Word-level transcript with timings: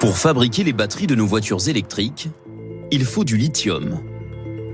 Pour 0.00 0.16
fabriquer 0.16 0.64
les 0.64 0.72
batteries 0.72 1.06
de 1.06 1.14
nos 1.14 1.26
voitures 1.26 1.68
électriques, 1.68 2.30
il 2.90 3.04
faut 3.04 3.22
du 3.22 3.36
lithium. 3.36 4.00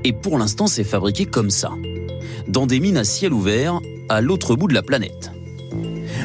Et 0.04 0.12
pour 0.12 0.38
l'instant, 0.38 0.68
c'est 0.68 0.84
fabriqué 0.84 1.26
comme 1.26 1.50
ça, 1.50 1.72
dans 2.46 2.64
des 2.64 2.78
mines 2.78 2.96
à 2.96 3.02
ciel 3.02 3.32
ouvert 3.32 3.80
à 4.08 4.20
l'autre 4.20 4.54
bout 4.54 4.68
de 4.68 4.74
la 4.74 4.84
planète. 4.84 5.32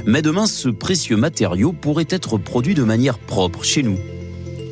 Mais 0.06 0.22
demain, 0.22 0.46
ce 0.46 0.70
précieux 0.70 1.18
matériau 1.18 1.74
pourrait 1.74 2.06
être 2.10 2.38
produit 2.38 2.76
de 2.76 2.84
manière 2.84 3.18
propre 3.18 3.64
chez 3.64 3.82
nous, 3.82 3.98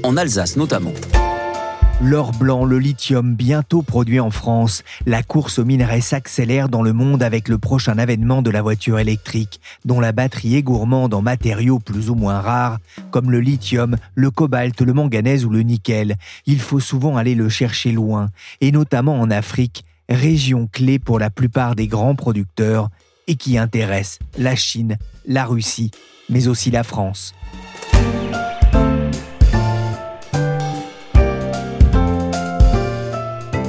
en 0.03 0.15
Alsace 0.15 0.57
notamment. 0.57 0.93
L'or 2.01 2.31
blanc, 2.31 2.63
le 2.63 2.79
lithium, 2.79 3.35
bientôt 3.35 3.81
produit 3.81 4.21
en 4.21 4.31
France. 4.31 4.83
La 5.05 5.21
course 5.21 5.59
aux 5.59 5.65
minerais 5.65 5.99
s'accélère 5.99 6.69
dans 6.69 6.81
le 6.81 6.93
monde 6.93 7.21
avec 7.21 7.49
le 7.49 7.57
prochain 7.57 7.97
avènement 7.97 8.41
de 8.41 8.49
la 8.49 8.61
voiture 8.61 8.99
électrique, 8.99 9.59
dont 9.83 9.99
la 9.99 10.13
batterie 10.13 10.55
est 10.55 10.63
gourmande 10.63 11.13
en 11.13 11.21
matériaux 11.21 11.79
plus 11.79 12.09
ou 12.09 12.15
moins 12.15 12.39
rares, 12.39 12.77
comme 13.11 13.31
le 13.31 13.41
lithium, 13.41 13.97
le 14.15 14.31
cobalt, 14.31 14.79
le 14.79 14.93
manganèse 14.93 15.43
ou 15.43 15.49
le 15.49 15.61
nickel. 15.61 16.15
Il 16.45 16.61
faut 16.61 16.79
souvent 16.79 17.17
aller 17.17 17.35
le 17.35 17.49
chercher 17.49 17.91
loin, 17.91 18.29
et 18.61 18.71
notamment 18.71 19.19
en 19.19 19.29
Afrique, 19.29 19.83
région 20.07 20.69
clé 20.71 20.99
pour 20.99 21.19
la 21.19 21.29
plupart 21.29 21.75
des 21.75 21.87
grands 21.87 22.15
producteurs 22.15 22.87
et 23.27 23.35
qui 23.35 23.57
intéresse 23.57 24.19
la 24.37 24.55
Chine, 24.55 24.97
la 25.27 25.43
Russie, 25.43 25.91
mais 26.29 26.47
aussi 26.47 26.71
la 26.71 26.83
France. 26.83 27.35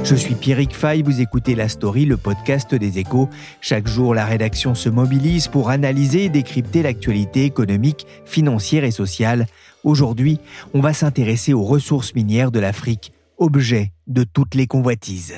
Je 0.03 0.15
suis 0.15 0.35
Pierrick 0.35 0.75
Fay, 0.75 1.03
vous 1.03 1.21
écoutez 1.21 1.55
La 1.55 1.69
Story, 1.69 2.05
le 2.05 2.17
podcast 2.17 2.73
des 2.73 2.97
échos. 2.97 3.29
Chaque 3.61 3.87
jour, 3.87 4.15
la 4.15 4.25
rédaction 4.25 4.73
se 4.75 4.89
mobilise 4.89 5.47
pour 5.47 5.69
analyser 5.69 6.25
et 6.25 6.29
décrypter 6.29 6.81
l'actualité 6.81 7.45
économique, 7.45 8.07
financière 8.25 8.83
et 8.83 8.91
sociale. 8.91 9.45
Aujourd'hui, 9.83 10.39
on 10.73 10.81
va 10.81 10.93
s'intéresser 10.93 11.53
aux 11.53 11.63
ressources 11.63 12.15
minières 12.15 12.51
de 12.51 12.59
l'Afrique, 12.59 13.13
objet 13.37 13.93
de 14.07 14.23
toutes 14.23 14.55
les 14.55 14.67
convoitises. 14.67 15.35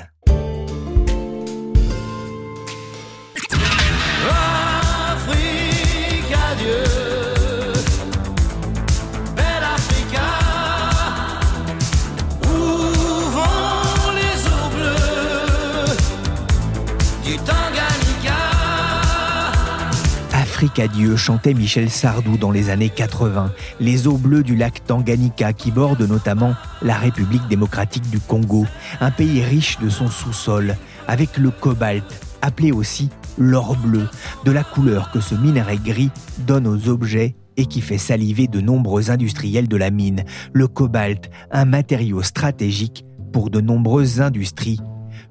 Afrique 20.64 21.17
chantait 21.17 21.53
Michel 21.53 21.89
Sardou 21.89 22.38
dans 22.38 22.52
les 22.52 22.69
années 22.69 22.88
80, 22.88 23.52
les 23.81 24.08
eaux 24.08 24.17
bleues 24.17 24.44
du 24.44 24.56
lac 24.56 24.81
Tanganyika 24.86 25.52
qui 25.52 25.72
bordent 25.72 26.08
notamment 26.08 26.56
la 26.81 26.95
République 26.95 27.45
démocratique 27.50 28.09
du 28.09 28.22
Congo, 28.22 28.66
un 29.02 29.12
pays 29.12 29.44
riche 29.44 29.78
de 29.79 29.90
son 29.90 30.07
sous-sol, 30.07 30.78
avec 31.06 31.38
le 31.38 31.52
cobalt, 31.52 32.06
appelé 32.41 32.72
aussi 32.72 33.09
l'or 33.38 33.75
bleu, 33.75 34.07
de 34.46 34.52
la 34.53 34.63
couleur 34.63 35.12
que 35.12 35.19
ce 35.19 35.35
minerai 35.35 35.79
gris 35.79 36.12
donne 36.47 36.66
aux 36.66 36.88
objets 36.88 37.35
et 37.57 37.66
qui 37.66 37.81
fait 37.81 37.97
saliver 37.97 38.47
de 38.47 38.62
nombreux 38.62 39.12
industriels 39.12 39.68
de 39.68 39.75
la 39.75 39.91
mine. 39.91 40.23
Le 40.53 40.69
cobalt, 40.69 41.29
un 41.52 41.66
matériau 41.66 42.22
stratégique 42.22 43.03
pour 43.34 43.50
de 43.50 43.59
nombreuses 43.59 44.22
industries 44.22 44.79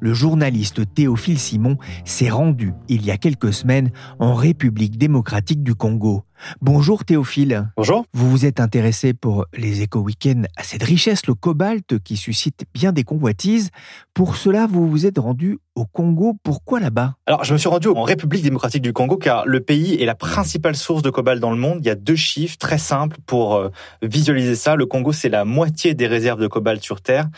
le 0.02 0.12
journaliste 0.12 0.92
Théophile 0.94 1.38
Simon 1.38 1.78
s'est 2.04 2.28
rendu 2.28 2.72
il 2.88 3.06
y 3.06 3.12
a 3.12 3.18
quelques 3.18 3.52
semaines 3.52 3.92
en 4.18 4.34
République 4.34 4.98
démocratique 4.98 5.62
du 5.62 5.76
Congo. 5.76 6.24
Bonjour 6.60 7.04
Théophile. 7.04 7.70
Bonjour. 7.76 8.04
Vous 8.12 8.30
vous 8.30 8.46
êtes 8.46 8.60
intéressé 8.60 9.14
pour 9.14 9.46
les 9.56 9.82
éco-weekends 9.82 10.42
à 10.56 10.62
cette 10.62 10.82
richesse, 10.82 11.26
le 11.26 11.34
cobalt, 11.34 11.98
qui 12.02 12.16
suscite 12.16 12.64
bien 12.74 12.92
des 12.92 13.04
convoitises. 13.04 13.70
Pour 14.14 14.36
cela, 14.36 14.66
vous 14.66 14.88
vous 14.88 15.06
êtes 15.06 15.18
rendu 15.18 15.58
au 15.74 15.86
Congo. 15.86 16.36
Pourquoi 16.42 16.80
là-bas? 16.80 17.14
Alors, 17.26 17.44
je 17.44 17.52
me 17.52 17.58
suis 17.58 17.68
rendu 17.68 17.88
en 17.88 18.02
République 18.02 18.42
démocratique 18.42 18.82
du 18.82 18.92
Congo 18.92 19.16
car 19.16 19.46
le 19.46 19.60
pays 19.60 20.00
est 20.00 20.04
la 20.04 20.14
principale 20.14 20.76
source 20.76 21.02
de 21.02 21.10
cobalt 21.10 21.40
dans 21.40 21.50
le 21.50 21.56
monde. 21.56 21.78
Il 21.80 21.86
y 21.86 21.90
a 21.90 21.94
deux 21.94 22.16
chiffres 22.16 22.58
très 22.58 22.78
simples 22.78 23.16
pour 23.26 23.54
euh, 23.54 23.70
visualiser 24.02 24.54
ça. 24.54 24.76
Le 24.76 24.86
Congo, 24.86 25.12
c'est 25.12 25.28
la 25.28 25.44
moitié 25.44 25.94
des 25.94 26.06
réserves 26.06 26.40
de 26.40 26.46
cobalt 26.46 26.82
sur 26.82 27.00
Terre 27.00 27.28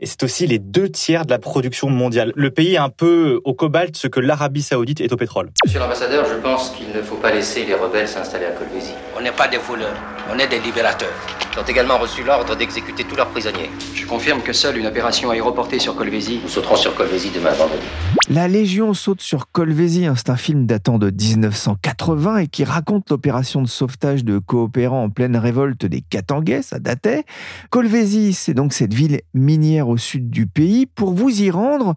et 0.00 0.06
c'est 0.06 0.22
aussi 0.22 0.46
les 0.46 0.58
deux 0.58 0.88
tiers 0.88 1.26
de 1.26 1.30
la 1.30 1.38
production 1.38 1.88
mondiale. 1.88 2.32
Le 2.34 2.50
pays 2.50 2.74
est 2.74 2.78
un 2.78 2.88
peu 2.88 3.40
au 3.44 3.54
cobalt 3.54 3.96
ce 3.96 4.08
que 4.08 4.20
l'Arabie 4.20 4.62
saoudite 4.62 5.00
est 5.00 5.12
au 5.12 5.16
pétrole. 5.16 5.50
Monsieur 5.64 5.78
l'ambassadeur, 5.78 6.26
je 6.26 6.40
pense 6.40 6.70
qu'il 6.70 6.88
ne 6.88 7.02
faut 7.02 7.16
pas 7.16 7.32
laisser 7.32 7.64
les 7.64 7.74
rebelles 7.74 8.08
s'installer 8.08 8.45
on 8.54 9.15
n'est 9.26 9.32
pas 9.32 9.48
des 9.48 9.56
voleurs, 9.56 9.96
on 10.32 10.38
est 10.38 10.46
des 10.46 10.60
libérateurs. 10.60 11.12
Ils 11.52 11.58
ont 11.58 11.64
également 11.64 11.98
reçu 11.98 12.22
l'ordre 12.22 12.54
d'exécuter 12.54 13.02
tous 13.02 13.16
leurs 13.16 13.28
prisonniers. 13.30 13.70
Je 13.92 14.06
confirme 14.06 14.40
que 14.40 14.52
seule 14.52 14.78
une 14.78 14.86
opération 14.86 15.30
aéroportée 15.30 15.80
sur 15.80 15.96
Colvézi. 15.96 16.38
Nous 16.44 16.48
sauterons 16.48 16.76
sur 16.76 16.94
Colvézi 16.94 17.30
demain 17.34 17.50
vendredi. 17.50 17.82
La 18.28 18.46
Légion 18.46 18.94
saute 18.94 19.20
sur 19.20 19.50
Colvézi, 19.50 20.06
c'est 20.14 20.30
un 20.30 20.36
film 20.36 20.66
datant 20.66 20.98
de 20.98 21.10
1980 21.10 22.36
et 22.38 22.46
qui 22.46 22.62
raconte 22.62 23.10
l'opération 23.10 23.62
de 23.62 23.66
sauvetage 23.66 24.24
de 24.24 24.38
coopérants 24.38 25.04
en 25.04 25.10
pleine 25.10 25.36
révolte 25.36 25.86
des 25.86 26.02
Katangais, 26.02 26.62
ça 26.62 26.78
datait. 26.78 27.24
Colvézi, 27.70 28.32
c'est 28.32 28.54
donc 28.54 28.74
cette 28.74 28.94
ville 28.94 29.22
minière 29.34 29.88
au 29.88 29.96
sud 29.96 30.30
du 30.30 30.46
pays. 30.46 30.86
Pour 30.86 31.14
vous 31.14 31.42
y 31.42 31.50
rendre, 31.50 31.96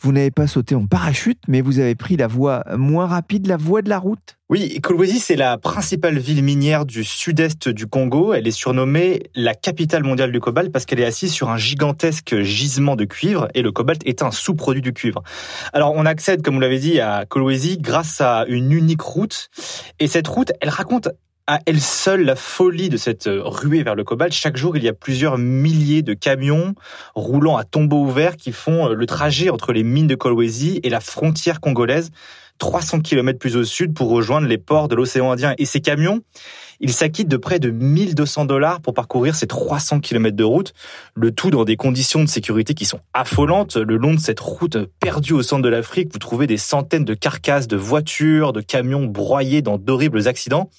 vous 0.00 0.12
n'avez 0.12 0.30
pas 0.30 0.46
sauté 0.46 0.74
en 0.74 0.86
parachute, 0.86 1.42
mais 1.46 1.60
vous 1.60 1.78
avez 1.78 1.94
pris 1.94 2.16
la 2.16 2.26
voie 2.26 2.64
moins 2.74 3.06
rapide, 3.06 3.48
la 3.48 3.58
voie 3.58 3.82
de 3.82 3.90
la 3.90 3.98
route. 3.98 4.38
Oui, 4.50 4.80
Kolwezi, 4.80 5.20
c'est 5.20 5.36
la 5.36 5.58
principale 5.58 6.18
ville 6.18 6.42
minière 6.42 6.69
du 6.78 7.02
sud-est 7.02 7.68
du 7.68 7.88
Congo. 7.88 8.32
Elle 8.32 8.46
est 8.46 8.52
surnommée 8.52 9.24
la 9.34 9.54
capitale 9.54 10.04
mondiale 10.04 10.30
du 10.30 10.38
cobalt 10.38 10.70
parce 10.70 10.84
qu'elle 10.84 11.00
est 11.00 11.04
assise 11.04 11.32
sur 11.32 11.50
un 11.50 11.56
gigantesque 11.56 12.40
gisement 12.42 12.94
de 12.94 13.04
cuivre 13.04 13.48
et 13.54 13.62
le 13.62 13.72
cobalt 13.72 14.00
est 14.06 14.22
un 14.22 14.30
sous-produit 14.30 14.80
du 14.80 14.92
cuivre. 14.92 15.22
Alors, 15.72 15.92
on 15.96 16.06
accède, 16.06 16.42
comme 16.42 16.54
vous 16.54 16.60
l'avez 16.60 16.78
dit, 16.78 17.00
à 17.00 17.26
Kolwezi 17.26 17.78
grâce 17.78 18.20
à 18.20 18.44
une 18.46 18.70
unique 18.70 19.00
route. 19.00 19.50
Et 19.98 20.06
cette 20.06 20.28
route, 20.28 20.52
elle 20.60 20.68
raconte 20.68 21.08
à 21.48 21.58
elle 21.66 21.80
seule 21.80 22.22
la 22.22 22.36
folie 22.36 22.88
de 22.88 22.96
cette 22.96 23.28
ruée 23.28 23.82
vers 23.82 23.96
le 23.96 24.04
cobalt. 24.04 24.32
Chaque 24.32 24.56
jour, 24.56 24.76
il 24.76 24.84
y 24.84 24.88
a 24.88 24.92
plusieurs 24.92 25.38
milliers 25.38 26.02
de 26.02 26.14
camions 26.14 26.76
roulant 27.16 27.56
à 27.56 27.64
tombeau 27.64 28.04
ouvert 28.04 28.36
qui 28.36 28.52
font 28.52 28.90
le 28.90 29.06
trajet 29.06 29.50
entre 29.50 29.72
les 29.72 29.82
mines 29.82 30.06
de 30.06 30.14
Kolwezi 30.14 30.78
et 30.84 30.88
la 30.88 31.00
frontière 31.00 31.60
congolaise 31.60 32.12
300 32.60 33.00
km 33.00 33.38
plus 33.38 33.56
au 33.56 33.64
sud 33.64 33.94
pour 33.94 34.08
rejoindre 34.10 34.46
les 34.46 34.58
ports 34.58 34.86
de 34.86 34.94
l'océan 34.94 35.32
Indien. 35.32 35.54
Et 35.58 35.64
ces 35.64 35.80
camions, 35.80 36.20
il 36.80 36.92
s'acquitte 36.92 37.28
de 37.28 37.36
près 37.36 37.58
de 37.58 37.70
1200 37.70 38.46
dollars 38.46 38.80
pour 38.80 38.94
parcourir 38.94 39.34
ces 39.34 39.46
300 39.46 40.00
km 40.00 40.34
de 40.34 40.44
route, 40.44 40.72
le 41.14 41.30
tout 41.30 41.50
dans 41.50 41.64
des 41.64 41.76
conditions 41.76 42.24
de 42.24 42.28
sécurité 42.28 42.72
qui 42.72 42.86
sont 42.86 43.00
affolantes. 43.12 43.76
Le 43.76 43.96
long 43.96 44.14
de 44.14 44.18
cette 44.18 44.40
route 44.40 44.78
perdue 44.98 45.34
au 45.34 45.42
centre 45.42 45.62
de 45.62 45.68
l'Afrique, 45.68 46.08
vous 46.12 46.18
trouvez 46.18 46.46
des 46.46 46.56
centaines 46.56 47.04
de 47.04 47.14
carcasses 47.14 47.68
de 47.68 47.76
voitures, 47.76 48.54
de 48.54 48.62
camions 48.62 49.04
broyés 49.04 49.60
dans 49.60 49.76
d'horribles 49.76 50.26
accidents, 50.26 50.70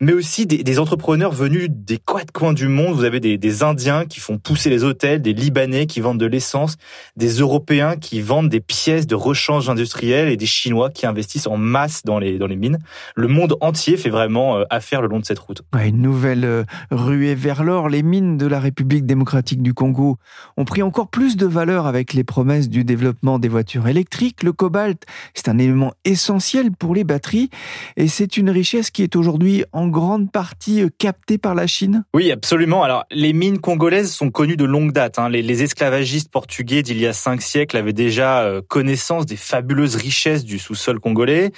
mais 0.00 0.12
aussi 0.12 0.46
des, 0.46 0.78
entrepreneurs 0.78 1.32
venus 1.32 1.68
des 1.70 1.98
quatre 1.98 2.30
coins 2.30 2.52
du 2.52 2.68
monde. 2.68 2.94
Vous 2.94 3.04
avez 3.04 3.20
des, 3.20 3.62
Indiens 3.62 4.04
qui 4.04 4.20
font 4.20 4.38
pousser 4.38 4.70
les 4.70 4.84
hôtels, 4.84 5.20
des 5.20 5.32
Libanais 5.32 5.86
qui 5.86 6.00
vendent 6.00 6.20
de 6.20 6.26
l'essence, 6.26 6.76
des 7.16 7.40
Européens 7.40 7.96
qui 7.96 8.20
vendent 8.20 8.50
des 8.50 8.60
pièces 8.60 9.06
de 9.06 9.14
rechange 9.14 9.68
industriel 9.68 10.28
et 10.28 10.36
des 10.36 10.46
Chinois 10.46 10.90
qui 10.90 11.06
investissent 11.06 11.46
en 11.46 11.56
masse 11.56 12.02
dans 12.04 12.18
les, 12.18 12.38
dans 12.38 12.46
les 12.46 12.56
mines. 12.56 12.78
Le 13.16 13.26
monde 13.26 13.56
entier 13.60 13.96
fait 13.96 14.10
vraiment 14.10 14.58
euh, 14.58 14.64
affaire 14.70 15.02
le 15.02 15.08
long 15.08 15.18
de 15.18 15.24
cette 15.24 15.37
route. 15.38 15.62
une 15.74 16.00
nouvelle 16.00 16.44
euh, 16.44 16.64
ruée 16.90 17.34
vers 17.34 17.64
l'or. 17.64 17.88
Les 17.88 18.02
mines 18.02 18.36
de 18.36 18.46
la 18.46 18.60
République 18.60 19.06
démocratique 19.06 19.62
du 19.62 19.74
Congo 19.74 20.18
ont 20.56 20.64
pris 20.64 20.82
encore 20.82 21.08
plus 21.08 21.36
de 21.36 21.46
valeur 21.46 21.86
avec 21.86 22.12
les 22.12 22.24
promesses 22.24 22.68
du 22.68 22.84
développement 22.84 23.38
des 23.38 23.48
voitures 23.48 23.88
électriques. 23.88 24.42
Le 24.42 24.52
cobalt, 24.52 25.04
c'est 25.34 25.48
un 25.48 25.58
élément 25.58 25.92
essentiel 26.04 26.70
pour 26.72 26.94
les 26.94 27.04
batteries 27.04 27.50
et 27.96 28.08
c'est 28.08 28.36
une 28.36 28.50
richesse 28.50 28.90
qui 28.90 29.02
est 29.02 29.16
aujourd'hui 29.16 29.64
en 29.72 29.88
grande 29.88 30.30
partie 30.30 30.82
euh, 30.82 30.88
captée 30.98 31.38
par 31.38 31.54
la 31.54 31.66
Chine. 31.66 32.04
Oui, 32.14 32.30
absolument. 32.32 32.82
Alors, 32.82 33.04
les 33.10 33.32
mines 33.32 33.58
congolaises 33.58 34.12
sont 34.12 34.30
connues 34.30 34.56
de 34.56 34.64
longue 34.64 34.92
date. 34.92 35.18
Hein. 35.18 35.28
Les, 35.28 35.58
esclavagistes 35.58 36.30
portugais 36.30 36.82
d'il 36.82 36.98
y 36.98 37.06
a 37.06 37.12
cinq 37.12 37.42
siècles 37.42 37.76
avaient 37.76 37.92
déjà 37.92 38.42
euh, 38.42 38.62
connaissance 38.66 39.26
des 39.26 39.36
fabuleuses 39.36 39.96
richesses 39.96 40.44
du 40.44 40.58
sous-sol 40.58 41.00
congolais. 41.00 41.52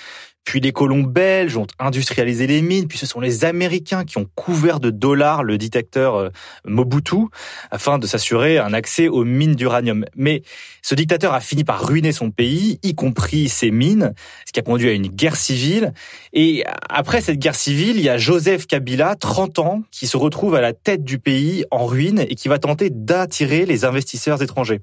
Puis 0.45 0.61
les 0.61 0.73
colons 0.73 1.03
belges 1.03 1.57
ont 1.57 1.67
industrialisé 1.79 2.47
les 2.47 2.63
mines, 2.63 2.89
puis 2.89 2.99
ce 2.99 3.07
sont 3.07 3.21
les 3.21 3.45
Américains 3.45 4.05
qui 4.05 4.19
ont 4.19 4.27
couvert 4.35 4.81
de 4.81 4.91
dollars 4.91 5.45
le 5.45 5.59
dictateur 5.59 6.17
euh, 6.17 6.29
Mobutu 6.65 7.27
afin 7.71 7.99
de 7.99 8.07
s'assurer 8.07 8.59
un 8.59 8.73
accès 8.73 9.09
aux 9.09 9.25
mines 9.25 9.55
d'uranium. 9.55 10.05
Mais 10.17 10.43
ce 10.83 10.95
dictateur 10.95 11.35
a 11.35 11.41
fini 11.41 11.63
par 11.63 11.87
ruiner 11.87 12.13
son 12.13 12.31
pays, 12.31 12.81
y 12.83 12.95
compris 12.95 13.49
ses 13.49 13.71
mines, 13.71 14.13
ce 14.47 14.53
qui 14.53 14.59
a 14.59 14.63
conduit 14.63 14.89
à 14.89 14.93
une 14.93 15.09
guerre 15.09 15.37
civile. 15.37 15.93
Et 16.33 16.65
après 16.89 17.21
cette 17.21 17.39
guerre 17.39 17.55
civile, 17.55 17.97
il 17.97 18.03
y 18.03 18.09
a 18.09 18.19
Joseph 18.19 18.67
Kabila, 18.67 19.15
30 19.15 19.59
ans, 19.59 19.83
qui 19.91 20.07
se 20.07 20.17
retrouve 20.17 20.55
à 20.55 20.61
la 20.61 20.73
tête 20.73 21.05
du 21.05 21.19
pays 21.19 21.65
en 21.71 21.87
ruine 21.87 22.25
et 22.29 22.35
qui 22.35 22.49
va 22.49 22.59
tenter 22.59 22.91
d'attirer 22.91 23.67
les 23.67 23.85
investisseurs 23.85 24.43
étrangers. 24.43 24.81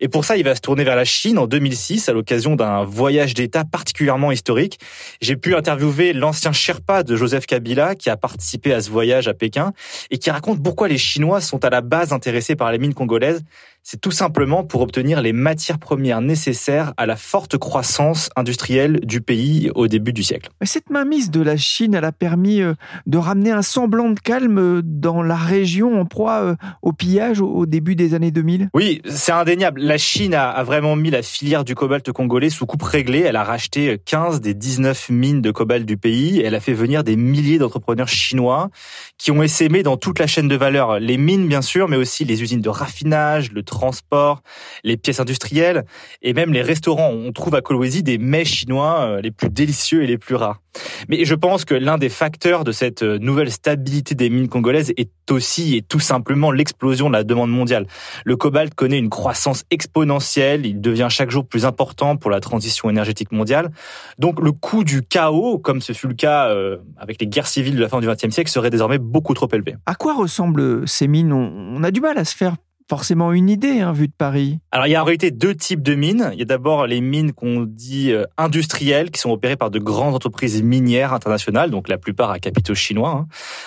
Et 0.00 0.08
pour 0.08 0.24
ça, 0.24 0.36
il 0.36 0.44
va 0.44 0.54
se 0.54 0.60
tourner 0.60 0.84
vers 0.84 0.96
la 0.96 1.04
Chine 1.04 1.38
en 1.38 1.46
2006 1.46 2.08
à 2.08 2.12
l'occasion 2.12 2.56
d'un 2.56 2.84
voyage 2.84 3.34
d'État 3.34 3.64
particulièrement 3.64 4.32
historique. 4.32 4.78
J'ai 5.20 5.36
pu 5.36 5.54
interviewer 5.54 6.12
l'ancien 6.12 6.52
Sherpa 6.52 7.02
de 7.02 7.16
Joseph 7.16 7.46
Kabila 7.46 7.94
qui 7.94 8.10
a 8.10 8.16
participé 8.16 8.72
à 8.72 8.80
ce 8.80 8.90
voyage 8.90 9.28
à 9.28 9.34
Pékin 9.34 9.72
et 10.10 10.18
qui 10.18 10.30
raconte 10.30 10.62
pourquoi 10.62 10.88
les 10.88 10.98
Chinois 10.98 11.40
sont 11.40 11.64
à 11.64 11.70
la 11.70 11.80
base 11.80 12.12
intéressés 12.12 12.56
par 12.56 12.70
les 12.72 12.78
mines 12.78 12.94
congolaises 12.94 13.42
c'est 13.90 14.02
tout 14.02 14.10
simplement 14.10 14.64
pour 14.64 14.82
obtenir 14.82 15.22
les 15.22 15.32
matières 15.32 15.78
premières 15.78 16.20
nécessaires 16.20 16.92
à 16.98 17.06
la 17.06 17.16
forte 17.16 17.56
croissance 17.56 18.28
industrielle 18.36 19.00
du 19.02 19.22
pays 19.22 19.70
au 19.74 19.88
début 19.88 20.12
du 20.12 20.22
siècle. 20.22 20.50
Cette 20.62 20.90
mainmise 20.90 21.30
de 21.30 21.40
la 21.40 21.56
Chine, 21.56 21.94
elle 21.94 22.04
a 22.04 22.12
permis 22.12 22.60
euh, 22.60 22.74
de 23.06 23.16
ramener 23.16 23.50
un 23.50 23.62
semblant 23.62 24.10
de 24.10 24.20
calme 24.20 24.58
euh, 24.58 24.82
dans 24.84 25.22
la 25.22 25.36
région 25.36 25.98
en 25.98 26.04
proie 26.04 26.42
euh, 26.42 26.54
au 26.82 26.92
pillage 26.92 27.40
au 27.40 27.64
début 27.64 27.94
des 27.94 28.12
années 28.12 28.30
2000 28.30 28.68
Oui, 28.74 29.00
c'est 29.06 29.32
indéniable. 29.32 29.80
La 29.80 29.96
Chine 29.96 30.34
a 30.34 30.62
vraiment 30.64 30.94
mis 30.94 31.10
la 31.10 31.22
filière 31.22 31.64
du 31.64 31.74
cobalt 31.74 32.12
congolais 32.12 32.50
sous 32.50 32.66
coupe 32.66 32.82
réglée. 32.82 33.20
Elle 33.20 33.36
a 33.36 33.44
racheté 33.44 33.98
15 34.04 34.42
des 34.42 34.52
19 34.52 35.08
mines 35.08 35.40
de 35.40 35.50
cobalt 35.50 35.86
du 35.86 35.96
pays. 35.96 36.42
Elle 36.42 36.54
a 36.54 36.60
fait 36.60 36.74
venir 36.74 37.04
des 37.04 37.16
milliers 37.16 37.56
d'entrepreneurs 37.56 38.08
chinois 38.08 38.68
qui 39.16 39.30
ont 39.30 39.42
essaimé 39.42 39.82
dans 39.82 39.96
toute 39.96 40.18
la 40.18 40.26
chaîne 40.26 40.46
de 40.46 40.56
valeur. 40.56 41.00
Les 41.00 41.16
mines, 41.16 41.48
bien 41.48 41.62
sûr, 41.62 41.88
mais 41.88 41.96
aussi 41.96 42.26
les 42.26 42.42
usines 42.42 42.60
de 42.60 42.68
raffinage, 42.68 43.50
le 43.50 43.62
transport, 43.78 44.42
les 44.82 44.96
pièces 44.96 45.20
industrielles 45.20 45.84
et 46.20 46.32
même 46.32 46.52
les 46.52 46.62
restaurants. 46.62 47.10
On 47.10 47.30
trouve 47.30 47.54
à 47.54 47.60
Kolwezi 47.60 48.02
des 48.02 48.18
mets 48.18 48.44
chinois 48.44 49.00
euh, 49.02 49.20
les 49.20 49.30
plus 49.30 49.50
délicieux 49.50 50.02
et 50.02 50.06
les 50.08 50.18
plus 50.18 50.34
rares. 50.34 50.60
Mais 51.08 51.24
je 51.24 51.34
pense 51.34 51.64
que 51.64 51.74
l'un 51.74 51.96
des 51.96 52.08
facteurs 52.08 52.64
de 52.64 52.72
cette 52.72 53.02
euh, 53.02 53.18
nouvelle 53.18 53.52
stabilité 53.52 54.16
des 54.16 54.30
mines 54.30 54.48
congolaises 54.48 54.92
est 54.96 55.10
aussi 55.30 55.76
et 55.76 55.82
tout 55.82 56.00
simplement 56.00 56.50
l'explosion 56.50 57.08
de 57.08 57.14
la 57.14 57.22
demande 57.22 57.50
mondiale. 57.50 57.86
Le 58.24 58.36
cobalt 58.36 58.74
connaît 58.74 58.98
une 58.98 59.10
croissance 59.10 59.64
exponentielle, 59.70 60.66
il 60.66 60.80
devient 60.80 61.08
chaque 61.08 61.30
jour 61.30 61.46
plus 61.46 61.64
important 61.64 62.16
pour 62.16 62.30
la 62.30 62.40
transition 62.40 62.90
énergétique 62.90 63.30
mondiale. 63.30 63.70
Donc 64.18 64.40
le 64.40 64.50
coût 64.50 64.82
du 64.82 65.02
chaos, 65.02 65.58
comme 65.58 65.80
ce 65.80 65.92
fut 65.92 66.08
le 66.08 66.14
cas 66.14 66.48
euh, 66.48 66.78
avec 66.96 67.20
les 67.20 67.28
guerres 67.28 67.46
civiles 67.46 67.76
de 67.76 67.80
la 67.80 67.88
fin 67.88 68.00
du 68.00 68.08
XXe 68.08 68.30
siècle, 68.30 68.50
serait 68.50 68.70
désormais 68.70 68.98
beaucoup 68.98 69.34
trop 69.34 69.48
élevé. 69.52 69.76
À 69.86 69.94
quoi 69.94 70.14
ressemblent 70.14 70.88
ces 70.88 71.06
mines? 71.06 71.32
On 71.32 71.84
a 71.84 71.90
du 71.92 72.00
mal 72.00 72.18
à 72.18 72.24
se 72.24 72.34
faire 72.34 72.56
forcément 72.88 73.32
une 73.32 73.50
idée, 73.50 73.80
hein, 73.80 73.92
vu 73.92 74.08
de 74.08 74.12
Paris. 74.16 74.58
Alors, 74.72 74.86
il 74.86 74.90
y 74.90 74.94
a 74.94 75.02
en 75.02 75.04
réalité 75.04 75.30
deux 75.30 75.54
types 75.54 75.82
de 75.82 75.94
mines. 75.94 76.30
Il 76.32 76.38
y 76.38 76.42
a 76.42 76.46
d'abord 76.46 76.86
les 76.86 77.00
mines 77.00 77.32
qu'on 77.32 77.60
dit 77.60 78.12
euh, 78.12 78.24
industrielles, 78.36 79.10
qui 79.10 79.20
sont 79.20 79.30
opérées 79.30 79.56
par 79.56 79.70
de 79.70 79.78
grandes 79.78 80.14
entreprises 80.14 80.62
minières 80.62 81.12
internationales, 81.12 81.70
donc 81.70 81.88
la 81.88 81.98
plupart 81.98 82.30
à 82.30 82.38
capitaux 82.38 82.74
chinois. 82.74 83.10
Hein. 83.10 83.26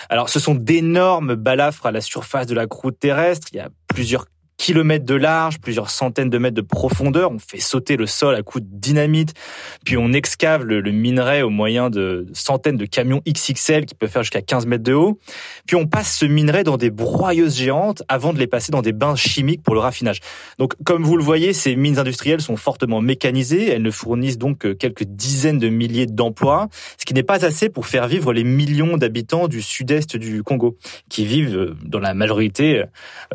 Alors, 0.09 0.29
ce 0.29 0.39
sont 0.39 0.56
d'énormes 0.56 1.35
balafres 1.35 1.85
à 1.85 1.91
la 1.91 2.01
surface 2.01 2.47
de 2.47 2.56
la 2.56 2.68
croûte 2.68 3.00
terrestre. 3.00 3.47
Il 3.53 3.57
y 3.57 3.59
a 3.59 3.69
plusieurs 3.88 4.25
kilomètres 4.61 5.05
de 5.05 5.15
large, 5.15 5.57
plusieurs 5.59 5.89
centaines 5.89 6.29
de 6.29 6.37
mètres 6.37 6.55
de 6.55 6.61
profondeur. 6.61 7.31
On 7.31 7.39
fait 7.39 7.59
sauter 7.59 7.97
le 7.97 8.05
sol 8.05 8.35
à 8.35 8.43
coups 8.43 8.63
de 8.63 8.69
dynamite, 8.71 9.33
puis 9.83 9.97
on 9.97 10.13
excave 10.13 10.65
le, 10.65 10.83
minerai 10.91 11.41
au 11.41 11.49
moyen 11.49 11.89
de 11.89 12.27
centaines 12.33 12.77
de 12.77 12.85
camions 12.85 13.23
XXL 13.27 13.87
qui 13.87 13.95
peuvent 13.95 14.11
faire 14.11 14.21
jusqu'à 14.21 14.43
15 14.43 14.67
mètres 14.67 14.83
de 14.83 14.93
haut. 14.93 15.19
Puis 15.65 15.75
on 15.75 15.87
passe 15.87 16.15
ce 16.15 16.25
minerai 16.25 16.63
dans 16.63 16.77
des 16.77 16.91
broyeuses 16.91 17.57
géantes 17.57 18.03
avant 18.07 18.33
de 18.33 18.37
les 18.37 18.45
passer 18.45 18.71
dans 18.71 18.83
des 18.83 18.91
bains 18.91 19.15
chimiques 19.15 19.63
pour 19.63 19.73
le 19.73 19.79
raffinage. 19.79 20.19
Donc, 20.59 20.75
comme 20.83 21.03
vous 21.03 21.17
le 21.17 21.23
voyez, 21.23 21.53
ces 21.53 21.75
mines 21.75 21.97
industrielles 21.97 22.41
sont 22.41 22.55
fortement 22.55 23.01
mécanisées. 23.01 23.67
Elles 23.67 23.81
ne 23.81 23.89
fournissent 23.89 24.37
donc 24.37 24.59
que 24.59 24.73
quelques 24.73 25.05
dizaines 25.05 25.57
de 25.57 25.69
milliers 25.69 26.05
d'emplois, 26.05 26.67
ce 26.99 27.05
qui 27.05 27.15
n'est 27.15 27.23
pas 27.23 27.43
assez 27.45 27.69
pour 27.69 27.87
faire 27.87 28.07
vivre 28.07 28.31
les 28.31 28.43
millions 28.43 28.97
d'habitants 28.97 29.47
du 29.47 29.63
sud-est 29.63 30.17
du 30.17 30.43
Congo, 30.43 30.77
qui 31.09 31.25
vivent 31.25 31.57
euh, 31.57 31.75
dans 31.83 31.99
la 31.99 32.13
majorité 32.13 32.81
euh, 32.81 32.85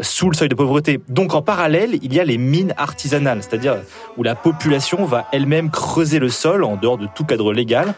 sous 0.03 0.31
le 0.31 0.37
seuil 0.37 0.49
de 0.49 0.55
pauvreté. 0.55 1.01
Donc 1.17 1.33
en 1.33 1.41
parallèle, 1.41 1.99
il 2.03 2.13
y 2.13 2.21
a 2.21 2.25
les 2.25 2.37
mines 2.37 2.75
artisanales, 2.77 3.39
c'est-à-dire 3.41 3.77
où 4.19 4.23
la 4.23 4.35
population 4.35 5.07
va 5.07 5.25
elle-même 5.33 5.71
creuser 5.71 6.19
le 6.19 6.29
sol 6.29 6.63
en 6.63 6.77
dehors 6.77 6.99
de 6.99 7.07
tout 7.07 7.25
cadre 7.25 7.55
légal. 7.55 7.95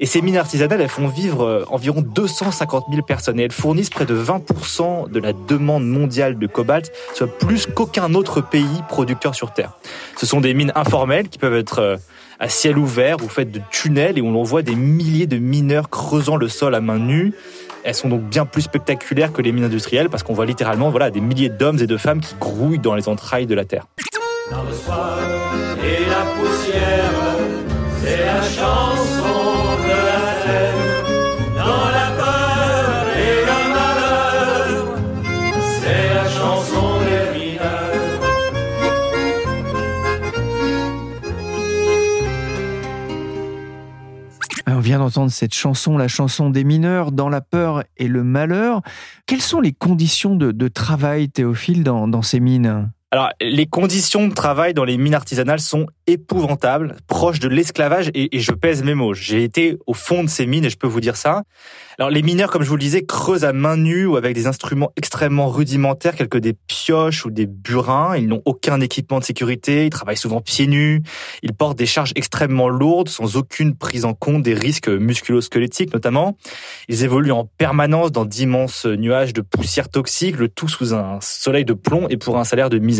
Et 0.00 0.06
ces 0.06 0.20
mines 0.20 0.36
artisanales, 0.36 0.82
elles 0.82 0.90
font 0.90 1.08
vivre 1.08 1.46
euh, 1.46 1.64
environ 1.70 2.02
250 2.02 2.84
000 2.90 3.00
personnes 3.06 3.40
et 3.40 3.44
elles 3.44 3.52
fournissent 3.52 3.88
près 3.88 4.04
de 4.04 4.14
20% 4.14 5.10
de 5.10 5.18
la 5.18 5.32
demande 5.32 5.88
mondiale 5.88 6.38
de 6.38 6.46
cobalt, 6.46 6.92
soit 7.14 7.38
plus 7.38 7.64
qu'aucun 7.64 8.12
autre 8.12 8.42
pays 8.42 8.82
producteur 8.90 9.34
sur 9.34 9.54
Terre. 9.54 9.72
Ce 10.18 10.26
sont 10.26 10.42
des 10.42 10.52
mines 10.52 10.72
informelles 10.74 11.30
qui 11.30 11.38
peuvent 11.38 11.56
être 11.56 11.78
euh, 11.78 11.96
à 12.38 12.50
ciel 12.50 12.76
ouvert 12.76 13.16
ou 13.24 13.28
faites 13.30 13.50
de 13.50 13.62
tunnels 13.70 14.18
et 14.18 14.20
où 14.20 14.30
l'on 14.30 14.42
voit 14.42 14.60
des 14.60 14.74
milliers 14.74 15.26
de 15.26 15.38
mineurs 15.38 15.88
creusant 15.88 16.36
le 16.36 16.48
sol 16.48 16.74
à 16.74 16.82
main 16.82 16.98
nue 16.98 17.32
elles 17.84 17.94
sont 17.94 18.08
donc 18.08 18.22
bien 18.22 18.46
plus 18.46 18.62
spectaculaires 18.62 19.32
que 19.32 19.42
les 19.42 19.52
mines 19.52 19.64
industrielles 19.64 20.08
parce 20.08 20.22
qu'on 20.22 20.34
voit 20.34 20.46
littéralement 20.46 20.90
voilà, 20.90 21.10
des 21.10 21.20
milliers 21.20 21.48
d'hommes 21.48 21.78
et 21.80 21.86
de 21.86 21.96
femmes 21.96 22.20
qui 22.20 22.34
grouillent 22.36 22.78
dans 22.78 22.94
les 22.94 23.08
entrailles 23.08 23.46
de 23.46 23.54
la 23.54 23.64
Terre. 23.64 23.86
Vient 44.88 45.00
d'entendre 45.00 45.30
cette 45.30 45.52
chanson, 45.52 45.98
la 45.98 46.08
chanson 46.08 46.48
des 46.48 46.64
mineurs, 46.64 47.12
dans 47.12 47.28
la 47.28 47.42
peur 47.42 47.84
et 47.98 48.08
le 48.08 48.24
malheur. 48.24 48.80
Quelles 49.26 49.42
sont 49.42 49.60
les 49.60 49.72
conditions 49.72 50.34
de, 50.34 50.68
travail, 50.68 51.28
Théophile, 51.28 51.84
dans 51.84 52.22
ces 52.22 52.40
mines? 52.40 52.90
Alors, 53.10 53.30
les 53.40 53.64
conditions 53.64 54.28
de 54.28 54.34
travail 54.34 54.74
dans 54.74 54.84
les 54.84 54.98
mines 54.98 55.14
artisanales 55.14 55.60
sont 55.60 55.86
épouvantables, 56.06 56.96
proches 57.06 57.40
de 57.40 57.48
l'esclavage, 57.48 58.10
et, 58.12 58.28
je 58.38 58.52
pèse 58.52 58.82
mes 58.82 58.94
mots. 58.94 59.14
J'ai 59.14 59.44
été 59.44 59.78
au 59.86 59.94
fond 59.94 60.24
de 60.24 60.28
ces 60.28 60.44
mines 60.44 60.66
et 60.66 60.70
je 60.70 60.76
peux 60.76 60.86
vous 60.86 61.00
dire 61.00 61.16
ça. 61.16 61.42
Alors, 61.98 62.10
les 62.10 62.22
mineurs, 62.22 62.50
comme 62.50 62.62
je 62.62 62.68
vous 62.68 62.76
le 62.76 62.82
disais, 62.82 63.04
creusent 63.04 63.44
à 63.44 63.52
main 63.52 63.76
nue 63.76 64.04
ou 64.04 64.16
avec 64.16 64.34
des 64.34 64.46
instruments 64.46 64.92
extrêmement 64.96 65.48
rudimentaires, 65.48 66.14
quelques 66.14 66.36
des 66.36 66.52
pioches 66.52 67.24
ou 67.24 67.30
des 67.30 67.46
burins. 67.46 68.14
Ils 68.16 68.28
n'ont 68.28 68.42
aucun 68.44 68.80
équipement 68.80 69.18
de 69.18 69.24
sécurité, 69.24 69.86
ils 69.86 69.90
travaillent 69.90 70.16
souvent 70.16 70.40
pieds 70.40 70.66
nus, 70.66 71.02
ils 71.42 71.54
portent 71.54 71.78
des 71.78 71.86
charges 71.86 72.12
extrêmement 72.14 72.68
lourdes, 72.68 73.08
sans 73.08 73.36
aucune 73.36 73.74
prise 73.74 74.04
en 74.04 74.14
compte 74.14 74.42
des 74.42 74.54
risques 74.54 74.88
musculo-squelettiques 74.88 75.92
notamment. 75.92 76.36
Ils 76.88 77.04
évoluent 77.04 77.32
en 77.32 77.46
permanence 77.58 78.12
dans 78.12 78.26
d'immenses 78.26 78.84
nuages 78.86 79.32
de 79.32 79.40
poussière 79.40 79.88
toxique, 79.88 80.36
le 80.36 80.48
tout 80.48 80.68
sous 80.68 80.94
un 80.94 81.18
soleil 81.20 81.64
de 81.64 81.72
plomb 81.72 82.06
et 82.10 82.16
pour 82.16 82.38
un 82.38 82.44
salaire 82.44 82.70
de 82.70 82.78
mise 82.78 82.97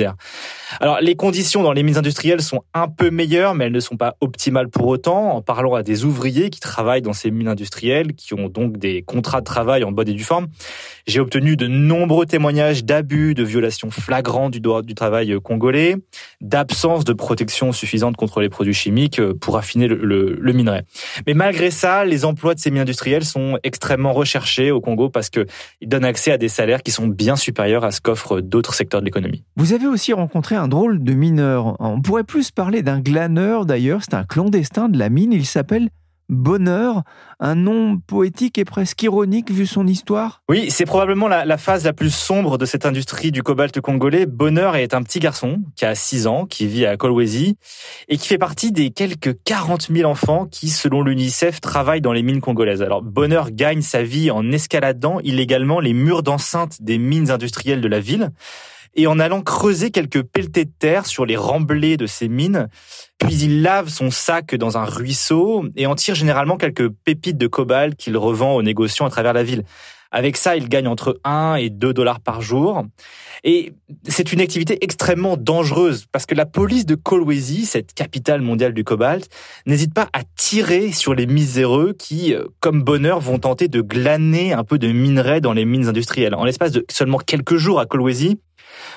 alors, 0.80 1.00
les 1.00 1.16
conditions 1.16 1.62
dans 1.62 1.72
les 1.72 1.82
mines 1.82 1.96
industrielles 1.96 2.42
sont 2.42 2.62
un 2.74 2.88
peu 2.88 3.10
meilleures, 3.10 3.54
mais 3.54 3.66
elles 3.66 3.72
ne 3.72 3.80
sont 3.80 3.96
pas 3.96 4.16
optimales 4.20 4.68
pour 4.68 4.86
autant. 4.86 5.30
En 5.34 5.42
parlant 5.42 5.74
à 5.74 5.82
des 5.82 6.04
ouvriers 6.04 6.50
qui 6.50 6.60
travaillent 6.60 7.02
dans 7.02 7.12
ces 7.12 7.30
mines 7.30 7.48
industrielles, 7.48 8.14
qui 8.14 8.34
ont 8.34 8.48
donc 8.48 8.76
des 8.76 9.02
contrats 9.02 9.40
de 9.40 9.46
travail 9.46 9.84
en 9.84 9.92
bonne 9.92 10.08
et 10.08 10.12
due 10.12 10.24
forme, 10.24 10.48
j'ai 11.08 11.20
obtenu 11.20 11.56
de 11.56 11.66
nombreux 11.66 12.26
témoignages 12.26 12.84
d'abus, 12.84 13.34
de 13.34 13.42
violations 13.42 13.90
flagrantes 13.90 14.52
du 14.52 14.60
droit 14.60 14.82
du 14.82 14.94
travail 14.94 15.34
congolais, 15.42 15.96
d'absence 16.40 17.04
de 17.04 17.14
protection 17.14 17.72
suffisante 17.72 18.16
contre 18.16 18.40
les 18.40 18.50
produits 18.50 18.74
chimiques 18.74 19.20
pour 19.40 19.56
affiner 19.56 19.88
le, 19.88 20.52
minerai. 20.52 20.82
Mais 21.26 21.34
malgré 21.34 21.70
ça, 21.70 22.04
les 22.04 22.24
emplois 22.24 22.54
de 22.54 22.60
ces 22.60 22.70
mines 22.70 22.82
industrielles 22.82 23.24
sont 23.24 23.58
extrêmement 23.62 24.12
recherchés 24.12 24.70
au 24.70 24.80
Congo 24.80 25.08
parce 25.08 25.30
qu'ils 25.30 25.46
donnent 25.86 26.04
accès 26.04 26.30
à 26.30 26.38
des 26.38 26.48
salaires 26.48 26.82
qui 26.82 26.90
sont 26.90 27.06
bien 27.06 27.36
supérieurs 27.36 27.84
à 27.84 27.90
ce 27.90 28.00
qu'offrent 28.00 28.40
d'autres 28.40 28.74
secteurs 28.74 29.00
de 29.00 29.06
l'économie. 29.06 29.44
Vous 29.56 29.72
avez 29.72 29.86
aussi 29.86 30.12
rencontré 30.12 30.56
un 30.56 30.68
drôle 30.68 31.02
de 31.02 31.12
mineur. 31.14 31.76
On 31.80 32.00
pourrait 32.02 32.24
plus 32.24 32.50
parler 32.50 32.82
d'un 32.82 33.00
glaneur 33.00 33.64
d'ailleurs, 33.64 34.00
c'est 34.02 34.14
un 34.14 34.24
clandestin 34.24 34.88
de 34.88 34.98
la 34.98 35.08
mine, 35.08 35.32
il 35.32 35.46
s'appelle 35.46 35.88
Bonheur, 36.28 37.04
un 37.40 37.54
nom 37.54 37.98
poétique 37.98 38.58
et 38.58 38.66
presque 38.66 39.02
ironique 39.02 39.50
vu 39.50 39.64
son 39.64 39.86
histoire? 39.86 40.42
Oui, 40.50 40.70
c'est 40.70 40.84
probablement 40.84 41.26
la, 41.26 41.56
phase 41.56 41.84
la 41.84 41.94
plus 41.94 42.12
sombre 42.12 42.58
de 42.58 42.66
cette 42.66 42.84
industrie 42.84 43.32
du 43.32 43.42
cobalt 43.42 43.80
congolais. 43.80 44.26
Bonheur 44.26 44.76
est 44.76 44.92
un 44.92 45.02
petit 45.02 45.20
garçon 45.20 45.62
qui 45.74 45.86
a 45.86 45.94
6 45.94 46.26
ans, 46.26 46.44
qui 46.44 46.66
vit 46.66 46.84
à 46.84 46.98
Kolwezi 46.98 47.56
et 48.08 48.18
qui 48.18 48.28
fait 48.28 48.36
partie 48.36 48.72
des 48.72 48.90
quelques 48.90 49.42
40 49.44 49.88
000 49.90 50.10
enfants 50.10 50.44
qui, 50.44 50.68
selon 50.68 51.02
l'UNICEF, 51.02 51.62
travaillent 51.62 52.02
dans 52.02 52.12
les 52.12 52.22
mines 52.22 52.42
congolaises. 52.42 52.82
Alors 52.82 53.00
Bonheur 53.00 53.50
gagne 53.50 53.80
sa 53.80 54.02
vie 54.02 54.30
en 54.30 54.52
escaladant 54.52 55.20
illégalement 55.20 55.80
les 55.80 55.94
murs 55.94 56.22
d'enceinte 56.22 56.82
des 56.82 56.98
mines 56.98 57.30
industrielles 57.30 57.80
de 57.80 57.88
la 57.88 58.00
ville. 58.00 58.32
Et 58.98 59.06
en 59.06 59.20
allant 59.20 59.42
creuser 59.42 59.92
quelques 59.92 60.24
pelletés 60.24 60.64
de 60.64 60.72
terre 60.76 61.06
sur 61.06 61.24
les 61.24 61.36
remblais 61.36 61.96
de 61.96 62.06
ces 62.06 62.28
mines. 62.28 62.68
Puis 63.18 63.36
il 63.36 63.62
lave 63.62 63.88
son 63.88 64.10
sac 64.10 64.56
dans 64.56 64.76
un 64.76 64.84
ruisseau 64.84 65.64
et 65.76 65.86
en 65.86 65.94
tire 65.94 66.16
généralement 66.16 66.56
quelques 66.56 66.88
pépites 66.88 67.38
de 67.38 67.46
cobalt 67.46 67.94
qu'il 67.94 68.16
revend 68.16 68.56
aux 68.56 68.62
négociants 68.62 69.06
à 69.06 69.10
travers 69.10 69.32
la 69.32 69.44
ville. 69.44 69.62
Avec 70.10 70.36
ça, 70.36 70.56
il 70.56 70.68
gagne 70.68 70.88
entre 70.88 71.20
1 71.22 71.56
et 71.56 71.70
2 71.70 71.92
dollars 71.92 72.18
par 72.18 72.40
jour. 72.40 72.82
Et 73.44 73.72
c'est 74.08 74.32
une 74.32 74.40
activité 74.40 74.82
extrêmement 74.82 75.36
dangereuse 75.36 76.06
parce 76.10 76.26
que 76.26 76.34
la 76.34 76.46
police 76.46 76.86
de 76.86 76.96
Kolwezi, 76.96 77.66
cette 77.66 77.94
capitale 77.94 78.40
mondiale 78.40 78.72
du 78.74 78.82
cobalt, 78.82 79.28
n'hésite 79.66 79.94
pas 79.94 80.08
à 80.12 80.22
tirer 80.34 80.90
sur 80.90 81.14
les 81.14 81.26
miséreux 81.26 81.94
qui, 81.96 82.34
euh, 82.34 82.46
comme 82.58 82.82
bonheur, 82.82 83.20
vont 83.20 83.38
tenter 83.38 83.68
de 83.68 83.80
glaner 83.80 84.54
un 84.54 84.64
peu 84.64 84.78
de 84.78 84.88
minerais 84.88 85.40
dans 85.40 85.52
les 85.52 85.66
mines 85.66 85.86
industrielles. 85.86 86.34
En 86.34 86.44
l'espace 86.44 86.72
de 86.72 86.84
seulement 86.90 87.18
quelques 87.18 87.56
jours 87.56 87.78
à 87.78 87.86
Kolwezi, 87.86 88.38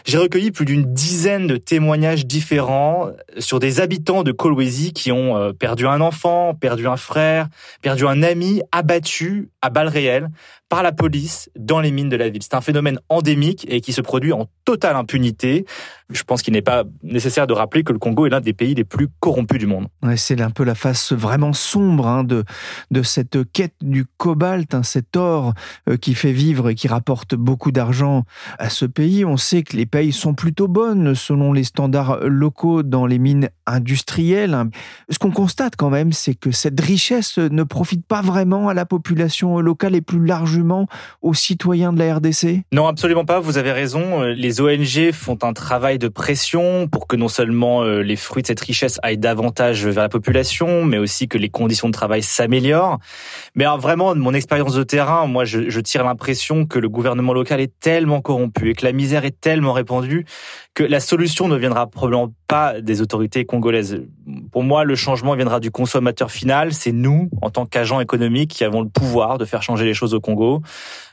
j'ai 0.05 0.17
recueilli 0.17 0.51
plus 0.51 0.65
d'une 0.65 0.93
dizaine 0.93 1.47
de 1.47 1.57
témoignages 1.57 2.25
différents 2.25 3.09
sur 3.37 3.59
des 3.59 3.79
habitants 3.79 4.23
de 4.23 4.31
Kolwezi 4.31 4.93
qui 4.93 5.11
ont 5.11 5.37
euh, 5.37 5.53
perdu 5.53 5.87
un 5.87 6.01
enfant, 6.01 6.53
perdu 6.53 6.87
un 6.87 6.97
frère, 6.97 7.47
perdu 7.81 8.05
un 8.05 8.23
ami, 8.23 8.61
abattu 8.71 9.49
à 9.61 9.69
balles 9.69 9.87
réelles 9.87 10.29
par 10.71 10.83
la 10.83 10.93
police 10.93 11.49
dans 11.59 11.81
les 11.81 11.91
mines 11.91 12.07
de 12.07 12.15
la 12.15 12.29
ville. 12.29 12.41
C'est 12.41 12.53
un 12.53 12.61
phénomène 12.61 12.97
endémique 13.09 13.67
et 13.69 13.81
qui 13.81 13.91
se 13.91 13.99
produit 13.99 14.31
en 14.31 14.47
totale 14.63 14.95
impunité. 14.95 15.65
Je 16.09 16.23
pense 16.23 16.41
qu'il 16.41 16.53
n'est 16.53 16.61
pas 16.61 16.85
nécessaire 17.03 17.45
de 17.45 17.51
rappeler 17.51 17.83
que 17.83 17.91
le 17.91 17.99
Congo 17.99 18.25
est 18.25 18.29
l'un 18.29 18.39
des 18.39 18.53
pays 18.53 18.73
les 18.73 18.85
plus 18.85 19.09
corrompus 19.19 19.59
du 19.59 19.67
monde. 19.67 19.87
C'est 20.15 20.39
un 20.39 20.49
peu 20.49 20.63
la 20.63 20.75
face 20.75 21.11
vraiment 21.11 21.51
sombre 21.51 22.07
hein, 22.07 22.23
de, 22.23 22.45
de 22.89 23.03
cette 23.03 23.51
quête 23.51 23.75
du 23.81 24.05
cobalt, 24.05 24.73
hein, 24.73 24.83
cet 24.83 25.17
or 25.17 25.53
euh, 25.89 25.97
qui 25.97 26.13
fait 26.13 26.31
vivre 26.31 26.69
et 26.69 26.75
qui 26.75 26.87
rapporte 26.87 27.35
beaucoup 27.35 27.73
d'argent 27.73 28.23
à 28.57 28.69
ce 28.69 28.85
pays. 28.85 29.25
On 29.25 29.35
sait 29.35 29.63
que 29.63 29.75
les 29.75 29.85
pays 29.85 30.13
sont 30.13 30.35
plutôt 30.35 30.69
bonnes 30.69 31.15
selon 31.15 31.51
les 31.51 31.65
standards 31.65 32.21
locaux 32.21 32.81
dans 32.81 33.05
les 33.05 33.19
mines 33.19 33.49
industrielles. 33.65 34.57
Ce 35.09 35.19
qu'on 35.19 35.31
constate 35.31 35.75
quand 35.75 35.89
même, 35.89 36.13
c'est 36.13 36.35
que 36.35 36.51
cette 36.51 36.79
richesse 36.79 37.39
ne 37.39 37.63
profite 37.63 38.05
pas 38.05 38.21
vraiment 38.21 38.69
à 38.69 38.73
la 38.73 38.85
population 38.85 39.59
locale 39.59 39.95
et 39.95 40.01
plus 40.01 40.25
largement 40.25 40.60
aux 41.21 41.33
citoyens 41.33 41.93
de 41.93 41.99
la 41.99 42.15
RDC 42.15 42.63
Non, 42.71 42.87
absolument 42.87 43.25
pas. 43.25 43.39
Vous 43.39 43.57
avez 43.57 43.71
raison. 43.71 44.23
Euh, 44.23 44.33
les 44.33 44.61
ONG 44.61 45.11
font 45.11 45.37
un 45.43 45.53
travail 45.53 45.97
de 45.97 46.07
pression 46.07 46.87
pour 46.87 47.07
que 47.07 47.15
non 47.15 47.27
seulement 47.27 47.83
euh, 47.83 48.01
les 48.01 48.15
fruits 48.15 48.43
de 48.43 48.47
cette 48.47 48.59
richesse 48.59 48.99
aillent 49.03 49.17
davantage 49.17 49.85
vers 49.85 50.03
la 50.03 50.09
population, 50.09 50.85
mais 50.85 50.97
aussi 50.97 51.27
que 51.27 51.37
les 51.37 51.49
conditions 51.49 51.87
de 51.87 51.93
travail 51.93 52.23
s'améliorent. 52.23 52.99
Mais 53.55 53.65
vraiment, 53.77 54.15
mon 54.15 54.33
expérience 54.33 54.73
de 54.73 54.83
terrain, 54.83 55.27
moi, 55.27 55.45
je, 55.45 55.69
je 55.69 55.79
tire 55.79 56.03
l'impression 56.03 56.65
que 56.65 56.79
le 56.79 56.89
gouvernement 56.89 57.33
local 57.33 57.59
est 57.59 57.79
tellement 57.79 58.21
corrompu 58.21 58.69
et 58.69 58.73
que 58.73 58.85
la 58.85 58.91
misère 58.91 59.25
est 59.25 59.39
tellement 59.39 59.73
répandue 59.73 60.25
que 60.73 60.83
la 60.83 60.99
solution 60.99 61.47
ne 61.47 61.57
viendra 61.57 61.87
probablement 61.87 62.33
pas 62.51 62.81
des 62.81 63.01
autorités 63.01 63.45
congolaises. 63.45 64.03
Pour 64.51 64.63
moi, 64.63 64.83
le 64.83 64.95
changement 64.95 65.35
viendra 65.35 65.61
du 65.61 65.71
consommateur 65.71 66.31
final. 66.31 66.73
C'est 66.73 66.91
nous, 66.91 67.29
en 67.41 67.49
tant 67.49 67.65
qu'agents 67.65 68.01
économiques, 68.01 68.51
qui 68.51 68.65
avons 68.65 68.81
le 68.81 68.89
pouvoir 68.89 69.37
de 69.37 69.45
faire 69.45 69.63
changer 69.63 69.85
les 69.85 69.93
choses 69.93 70.13
au 70.13 70.19
Congo. 70.19 70.61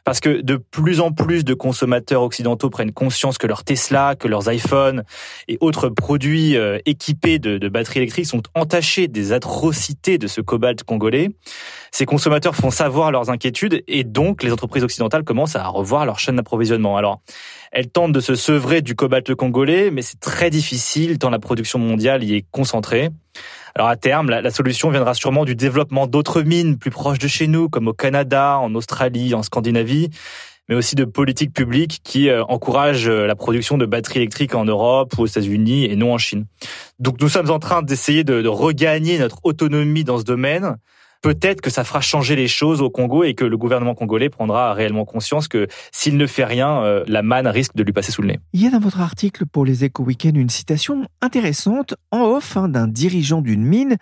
Parce 0.04 0.18
que 0.18 0.40
de 0.40 0.56
plus 0.56 0.98
en 0.98 1.12
plus 1.12 1.44
de 1.44 1.54
consommateurs 1.54 2.22
occidentaux 2.22 2.70
prennent 2.70 2.90
conscience 2.90 3.38
que 3.38 3.46
leurs 3.46 3.62
Tesla, 3.62 4.16
que 4.18 4.26
leurs 4.26 4.52
iPhones 4.52 5.04
et 5.46 5.58
autres 5.60 5.90
produits 5.90 6.56
euh, 6.56 6.78
équipés 6.86 7.38
de, 7.38 7.58
de 7.58 7.68
batteries 7.68 8.00
électriques 8.00 8.26
sont 8.26 8.42
entachés 8.56 9.06
des 9.06 9.32
atrocités 9.32 10.18
de 10.18 10.26
ce 10.26 10.40
cobalt 10.40 10.82
congolais. 10.82 11.30
Ces 11.92 12.04
consommateurs 12.04 12.56
font 12.56 12.70
savoir 12.70 13.12
leurs 13.12 13.30
inquiétudes 13.30 13.84
et 13.86 14.02
donc 14.02 14.42
les 14.42 14.52
entreprises 14.52 14.82
occidentales 14.82 15.24
commencent 15.24 15.56
à 15.56 15.68
revoir 15.68 16.04
leur 16.04 16.18
chaîne 16.18 16.36
d'approvisionnement. 16.36 16.96
Alors, 16.96 17.20
elles 17.72 17.90
tentent 17.90 18.12
de 18.12 18.20
se 18.20 18.34
sevrer 18.34 18.82
du 18.82 18.94
cobalt 18.94 19.34
congolais, 19.34 19.90
mais 19.90 20.02
c'est 20.02 20.20
très 20.20 20.50
difficile 20.50 21.18
tant 21.18 21.30
la 21.30 21.38
production 21.38 21.78
mondiale 21.78 22.24
y 22.24 22.34
est 22.34 22.44
concentrée. 22.50 23.10
Alors 23.74 23.88
à 23.88 23.96
terme, 23.96 24.30
la, 24.30 24.50
solution 24.50 24.90
viendra 24.90 25.14
sûrement 25.14 25.44
du 25.44 25.54
développement 25.54 26.06
d'autres 26.06 26.42
mines 26.42 26.78
plus 26.78 26.90
proches 26.90 27.18
de 27.18 27.28
chez 27.28 27.46
nous, 27.46 27.68
comme 27.68 27.88
au 27.88 27.92
Canada, 27.92 28.58
en 28.58 28.74
Australie, 28.74 29.34
en 29.34 29.42
Scandinavie, 29.42 30.10
mais 30.68 30.74
aussi 30.74 30.96
de 30.96 31.04
politiques 31.04 31.54
publiques 31.54 32.00
qui 32.02 32.28
euh, 32.28 32.44
encouragent 32.44 33.08
euh, 33.08 33.26
la 33.26 33.36
production 33.36 33.78
de 33.78 33.86
batteries 33.86 34.18
électriques 34.18 34.54
en 34.54 34.64
Europe 34.64 35.16
ou 35.16 35.22
aux 35.22 35.26
États-Unis 35.26 35.84
et 35.84 35.96
non 35.96 36.12
en 36.12 36.18
Chine. 36.18 36.46
Donc 36.98 37.20
nous 37.20 37.28
sommes 37.28 37.50
en 37.50 37.58
train 37.58 37.82
d'essayer 37.82 38.24
de 38.24 38.46
regagner 38.48 39.18
notre 39.18 39.38
autonomie 39.44 40.04
dans 40.04 40.18
ce 40.18 40.24
domaine 40.24 40.76
peut-être 41.22 41.60
que 41.60 41.70
ça 41.70 41.84
fera 41.84 42.00
changer 42.00 42.36
les 42.36 42.48
choses 42.48 42.80
au 42.82 42.90
Congo 42.90 43.24
et 43.24 43.34
que 43.34 43.44
le 43.44 43.56
gouvernement 43.56 43.94
congolais 43.94 44.28
prendra 44.28 44.72
réellement 44.74 45.04
conscience 45.04 45.48
que 45.48 45.66
s'il 45.92 46.16
ne 46.16 46.26
fait 46.26 46.44
rien, 46.44 46.82
euh, 46.82 47.04
la 47.06 47.22
manne 47.22 47.46
risque 47.46 47.74
de 47.74 47.82
lui 47.82 47.92
passer 47.92 48.12
sous 48.12 48.22
le 48.22 48.28
nez. 48.28 48.40
Il 48.52 48.62
y 48.62 48.66
a 48.66 48.70
dans 48.70 48.80
votre 48.80 49.00
article 49.00 49.46
pour 49.46 49.64
les 49.64 49.84
Éco 49.84 50.02
Week-end 50.02 50.32
une 50.34 50.50
citation 50.50 51.06
intéressante 51.20 51.94
en 52.10 52.22
off 52.22 52.56
hein, 52.56 52.68
d'un 52.68 52.86
dirigeant 52.86 53.40
d'une 53.40 53.64
mine. 53.64 53.96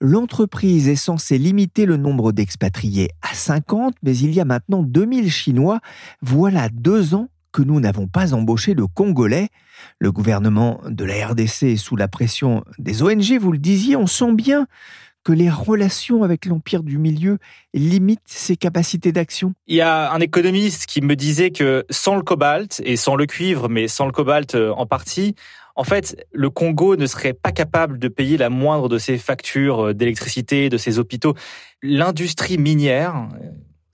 L'entreprise 0.00 0.88
est 0.88 0.96
censée 0.96 1.38
limiter 1.38 1.86
le 1.86 1.96
nombre 1.96 2.32
d'expatriés 2.32 3.10
à 3.22 3.34
50, 3.34 3.94
mais 4.02 4.16
il 4.16 4.32
y 4.32 4.40
a 4.40 4.44
maintenant 4.44 4.82
2000 4.82 5.30
Chinois. 5.30 5.80
Voilà 6.22 6.68
deux 6.70 7.14
ans 7.14 7.28
que 7.52 7.62
nous 7.62 7.78
n'avons 7.78 8.08
pas 8.08 8.34
embauché 8.34 8.74
de 8.74 8.82
Congolais. 8.82 9.48
Le 9.98 10.10
gouvernement 10.10 10.80
de 10.88 11.04
la 11.04 11.28
RDC 11.28 11.62
est 11.64 11.76
sous 11.76 11.96
la 11.96 12.08
pression 12.08 12.64
des 12.78 13.02
ONG, 13.02 13.38
vous 13.38 13.52
le 13.52 13.58
disiez, 13.58 13.94
on 13.94 14.06
sent 14.06 14.32
bien 14.32 14.66
que 15.24 15.32
les 15.32 15.50
relations 15.50 16.22
avec 16.22 16.46
l'empire 16.46 16.82
du 16.82 16.98
milieu 16.98 17.38
limitent 17.74 18.20
ses 18.26 18.56
capacités 18.56 19.12
d'action 19.12 19.54
Il 19.66 19.76
y 19.76 19.80
a 19.80 20.12
un 20.12 20.20
économiste 20.20 20.86
qui 20.86 21.00
me 21.00 21.16
disait 21.16 21.50
que 21.50 21.84
sans 21.90 22.16
le 22.16 22.22
cobalt 22.22 22.82
et 22.84 22.96
sans 22.96 23.16
le 23.16 23.26
cuivre, 23.26 23.68
mais 23.68 23.88
sans 23.88 24.06
le 24.06 24.12
cobalt 24.12 24.54
euh, 24.54 24.72
en 24.72 24.86
partie, 24.86 25.34
en 25.74 25.84
fait, 25.84 26.26
le 26.32 26.50
Congo 26.50 26.96
ne 26.96 27.06
serait 27.06 27.32
pas 27.32 27.52
capable 27.52 27.98
de 27.98 28.08
payer 28.08 28.36
la 28.36 28.50
moindre 28.50 28.88
de 28.88 28.98
ses 28.98 29.16
factures 29.16 29.88
euh, 29.88 29.94
d'électricité, 29.94 30.68
de 30.68 30.76
ses 30.76 30.98
hôpitaux. 30.98 31.34
L'industrie 31.82 32.58
minière, 32.58 33.28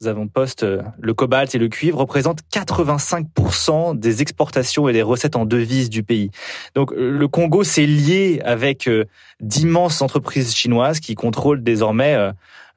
nous 0.01 0.07
avons 0.07 0.29
poste 0.29 0.63
euh, 0.63 0.83
le 1.01 1.13
cobalt 1.13 1.53
et 1.55 1.59
le 1.59 1.69
cuivre 1.69 1.99
représentent 1.99 2.43
85% 2.53 3.99
des 3.99 4.23
exportations 4.23 4.89
et 4.89 4.93
des 4.93 5.03
recettes 5.03 5.35
en 5.35 5.45
devises 5.45 5.91
du 5.91 6.05
pays. 6.05 6.31
Donc 6.77 6.93
euh, 6.93 7.11
le 7.11 7.29
Congo 7.29 7.65
s'est 7.65 7.87
lié 7.87 8.41
avec 8.45 8.87
euh, 8.87 9.07
d'immenses 9.41 10.01
entreprises 10.01 10.55
chinoises 10.55 11.01
qui 11.01 11.17
contrôlent 11.17 11.65
désormais 11.65 12.17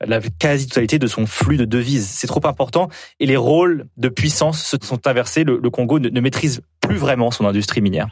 la 0.04 0.20
quasi-totalité 0.22 0.98
de 1.00 1.08
son 1.08 1.26
flux 1.28 1.58
de 1.58 1.66
devises. 1.66 2.08
C'est 2.08 2.28
trop 2.28 2.46
important 2.46 2.90
et 3.20 3.26
les 3.26 3.38
rôles 3.38 3.86
de 3.98 4.10
puissance 4.10 4.64
se 4.64 4.78
sont 4.82 5.08
inversés. 5.08 5.44
Le, 5.44 5.70
Congo 5.70 6.00
ne 6.00 6.22
maîtrise 6.22 6.62
plus 6.80 6.98
vraiment 6.98 7.30
son 7.32 7.46
industrie 7.46 7.82
minière. 7.82 8.08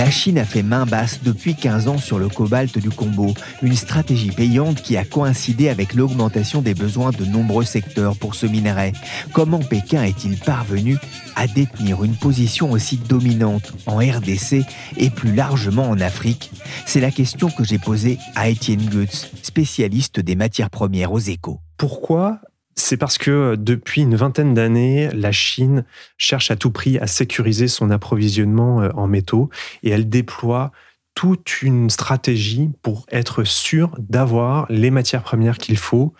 La 0.00 0.10
Chine 0.10 0.38
a 0.38 0.46
fait 0.46 0.62
main 0.62 0.86
basse 0.86 1.20
depuis 1.22 1.54
15 1.54 1.88
ans 1.88 1.98
sur 1.98 2.18
le 2.18 2.30
cobalt 2.30 2.78
du 2.78 2.88
Congo, 2.88 3.34
une 3.60 3.76
stratégie 3.76 4.30
payante 4.30 4.80
qui 4.80 4.96
a 4.96 5.04
coïncidé 5.04 5.68
avec 5.68 5.92
l'augmentation 5.92 6.62
des 6.62 6.72
besoins 6.72 7.10
de 7.10 7.26
nombreux 7.26 7.64
secteurs 7.64 8.16
pour 8.16 8.34
ce 8.34 8.46
minerai. 8.46 8.94
Comment 9.34 9.58
Pékin 9.58 10.02
est-il 10.02 10.38
parvenu 10.38 10.96
à 11.36 11.46
détenir 11.46 12.02
une 12.02 12.16
position 12.16 12.70
aussi 12.70 12.96
dominante 12.96 13.74
en 13.84 13.98
RDC 13.98 14.64
et 14.96 15.10
plus 15.10 15.34
largement 15.34 15.90
en 15.90 16.00
Afrique? 16.00 16.50
C'est 16.86 17.00
la 17.00 17.10
question 17.10 17.50
que 17.50 17.62
j'ai 17.62 17.78
posée 17.78 18.16
à 18.36 18.48
Étienne 18.48 18.88
Goetz, 18.88 19.30
spécialiste 19.42 20.18
des 20.18 20.34
matières 20.34 20.70
premières 20.70 21.12
aux 21.12 21.18
échos. 21.18 21.60
Pourquoi 21.76 22.40
c'est 22.76 22.96
parce 22.96 23.18
que 23.18 23.30
euh, 23.30 23.56
depuis 23.56 24.02
une 24.02 24.16
vingtaine 24.16 24.54
d'années, 24.54 25.08
la 25.12 25.32
Chine 25.32 25.84
cherche 26.18 26.50
à 26.50 26.56
tout 26.56 26.70
prix 26.70 26.98
à 26.98 27.06
sécuriser 27.06 27.68
son 27.68 27.90
approvisionnement 27.90 28.82
euh, 28.82 28.90
en 28.94 29.06
métaux 29.06 29.50
et 29.82 29.90
elle 29.90 30.08
déploie 30.08 30.72
toute 31.14 31.62
une 31.62 31.90
stratégie 31.90 32.70
pour 32.82 33.04
être 33.10 33.44
sûre 33.44 33.96
d'avoir 33.98 34.66
les 34.70 34.90
matières 34.90 35.22
premières 35.22 35.58
qu'il 35.58 35.76
faut 35.76 36.14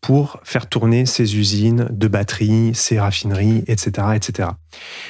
pour 0.00 0.40
faire 0.44 0.66
tourner 0.66 1.04
ses 1.04 1.36
usines 1.36 1.86
de 1.90 2.08
batteries, 2.08 2.74
ses 2.74 2.98
raffineries, 2.98 3.64
etc. 3.66 4.08
etc. 4.14 4.48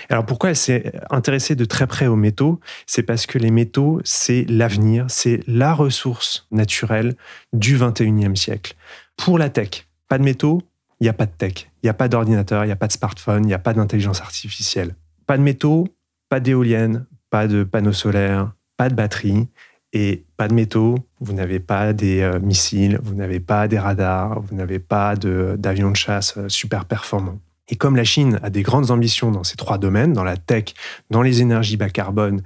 Alors 0.08 0.26
pourquoi 0.26 0.50
elle 0.50 0.56
s'est 0.56 0.92
intéressée 1.10 1.54
de 1.54 1.64
très 1.64 1.86
près 1.86 2.08
aux 2.08 2.16
métaux? 2.16 2.58
C'est 2.86 3.04
parce 3.04 3.26
que 3.26 3.38
les 3.38 3.52
métaux, 3.52 4.00
c'est 4.04 4.44
l'avenir, 4.48 5.06
c'est 5.08 5.40
la 5.46 5.74
ressource 5.74 6.48
naturelle 6.50 7.14
du 7.52 7.78
21e 7.78 8.34
siècle. 8.34 8.74
Pour 9.16 9.38
la 9.38 9.48
tech, 9.48 9.86
pas 10.08 10.18
de 10.18 10.24
métaux, 10.24 10.60
il 11.00 11.04
n'y 11.04 11.08
a 11.08 11.14
pas 11.14 11.26
de 11.26 11.32
tech, 11.32 11.70
il 11.82 11.86
n'y 11.86 11.90
a 11.90 11.94
pas 11.94 12.08
d'ordinateur, 12.08 12.64
il 12.64 12.68
n'y 12.68 12.72
a 12.72 12.76
pas 12.76 12.86
de 12.86 12.92
smartphone, 12.92 13.44
il 13.44 13.48
n'y 13.48 13.54
a 13.54 13.58
pas 13.58 13.72
d'intelligence 13.72 14.20
artificielle. 14.20 14.94
Pas 15.26 15.38
de 15.38 15.42
métaux, 15.42 15.88
pas 16.28 16.40
d'éoliennes, 16.40 17.06
pas 17.30 17.48
de 17.48 17.64
panneaux 17.64 17.92
solaires, 17.92 18.52
pas 18.76 18.90
de 18.90 18.94
batteries 18.94 19.48
et 19.92 20.24
pas 20.36 20.46
de 20.46 20.54
métaux. 20.54 20.96
Vous 21.20 21.32
n'avez 21.32 21.58
pas 21.58 21.92
des 21.94 22.20
euh, 22.20 22.38
missiles, 22.38 23.00
vous 23.02 23.14
n'avez 23.14 23.40
pas 23.40 23.66
des 23.66 23.78
radars, 23.78 24.40
vous 24.40 24.54
n'avez 24.54 24.78
pas 24.78 25.16
d'avions 25.16 25.90
de, 25.90 25.96
chasse 25.96 26.36
euh, 26.36 26.48
super 26.48 26.84
performants. 26.84 27.40
Et 27.68 27.76
comme 27.76 27.96
la 27.96 28.04
Chine 28.04 28.38
a 28.42 28.50
des 28.50 28.62
grandes 28.62 28.90
ambitions 28.90 29.30
dans 29.30 29.44
ces 29.44 29.56
trois 29.56 29.78
domaines, 29.78 30.12
dans 30.12 30.24
la 30.24 30.36
tech, 30.36 30.74
dans 31.08 31.22
les 31.22 31.40
énergies 31.40 31.76
bas 31.76 31.88
carbone, 31.88 32.42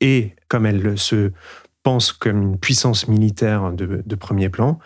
et 0.00 0.34
comme 0.48 0.66
elle 0.66 0.98
se 0.98 1.32
pense 1.82 2.12
comme 2.12 2.42
une 2.42 2.58
puissance 2.58 3.08
militaire 3.08 3.72
de 3.72 4.14
premier 4.16 4.48
plan, 4.48 4.78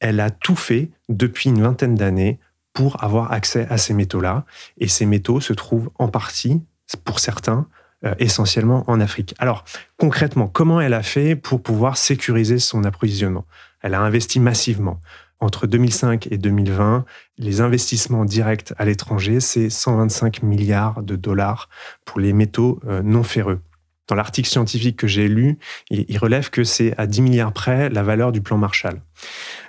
elle 0.00 0.20
a 0.20 0.30
tout 0.30 0.56
fait 0.56 0.90
depuis 1.08 1.50
une 1.50 1.62
vingtaine 1.62 1.94
d'années 1.94 2.38
pour 2.72 3.02
avoir 3.02 3.32
accès 3.32 3.66
à 3.70 3.78
ces 3.78 3.94
métaux-là. 3.94 4.44
Et 4.78 4.88
ces 4.88 5.06
métaux 5.06 5.40
se 5.40 5.52
trouvent 5.52 5.90
en 5.98 6.08
partie, 6.08 6.62
pour 7.04 7.20
certains, 7.20 7.66
euh, 8.04 8.14
essentiellement 8.18 8.84
en 8.88 9.00
Afrique. 9.00 9.34
Alors, 9.38 9.64
concrètement, 9.98 10.48
comment 10.48 10.80
elle 10.80 10.94
a 10.94 11.02
fait 11.02 11.36
pour 11.36 11.62
pouvoir 11.62 11.96
sécuriser 11.96 12.58
son 12.58 12.84
approvisionnement? 12.84 13.44
Elle 13.82 13.94
a 13.94 14.00
investi 14.00 14.40
massivement. 14.40 15.00
Entre 15.40 15.66
2005 15.66 16.28
et 16.30 16.38
2020, 16.38 17.04
les 17.38 17.60
investissements 17.60 18.24
directs 18.24 18.72
à 18.78 18.84
l'étranger, 18.84 19.40
c'est 19.40 19.70
125 19.70 20.42
milliards 20.42 21.02
de 21.02 21.16
dollars 21.16 21.68
pour 22.04 22.20
les 22.20 22.32
métaux 22.32 22.80
euh, 22.86 23.02
non 23.02 23.22
ferreux. 23.22 23.60
Dans 24.06 24.16
l'article 24.16 24.48
scientifique 24.48 24.96
que 24.96 25.06
j'ai 25.06 25.28
lu, 25.28 25.58
il 25.90 26.18
relève 26.18 26.50
que 26.50 26.64
c'est 26.64 26.94
à 26.98 27.06
10 27.06 27.22
milliards 27.22 27.52
près 27.52 27.88
la 27.90 28.02
valeur 28.02 28.32
du 28.32 28.40
plan 28.40 28.58
Marshall. 28.58 29.00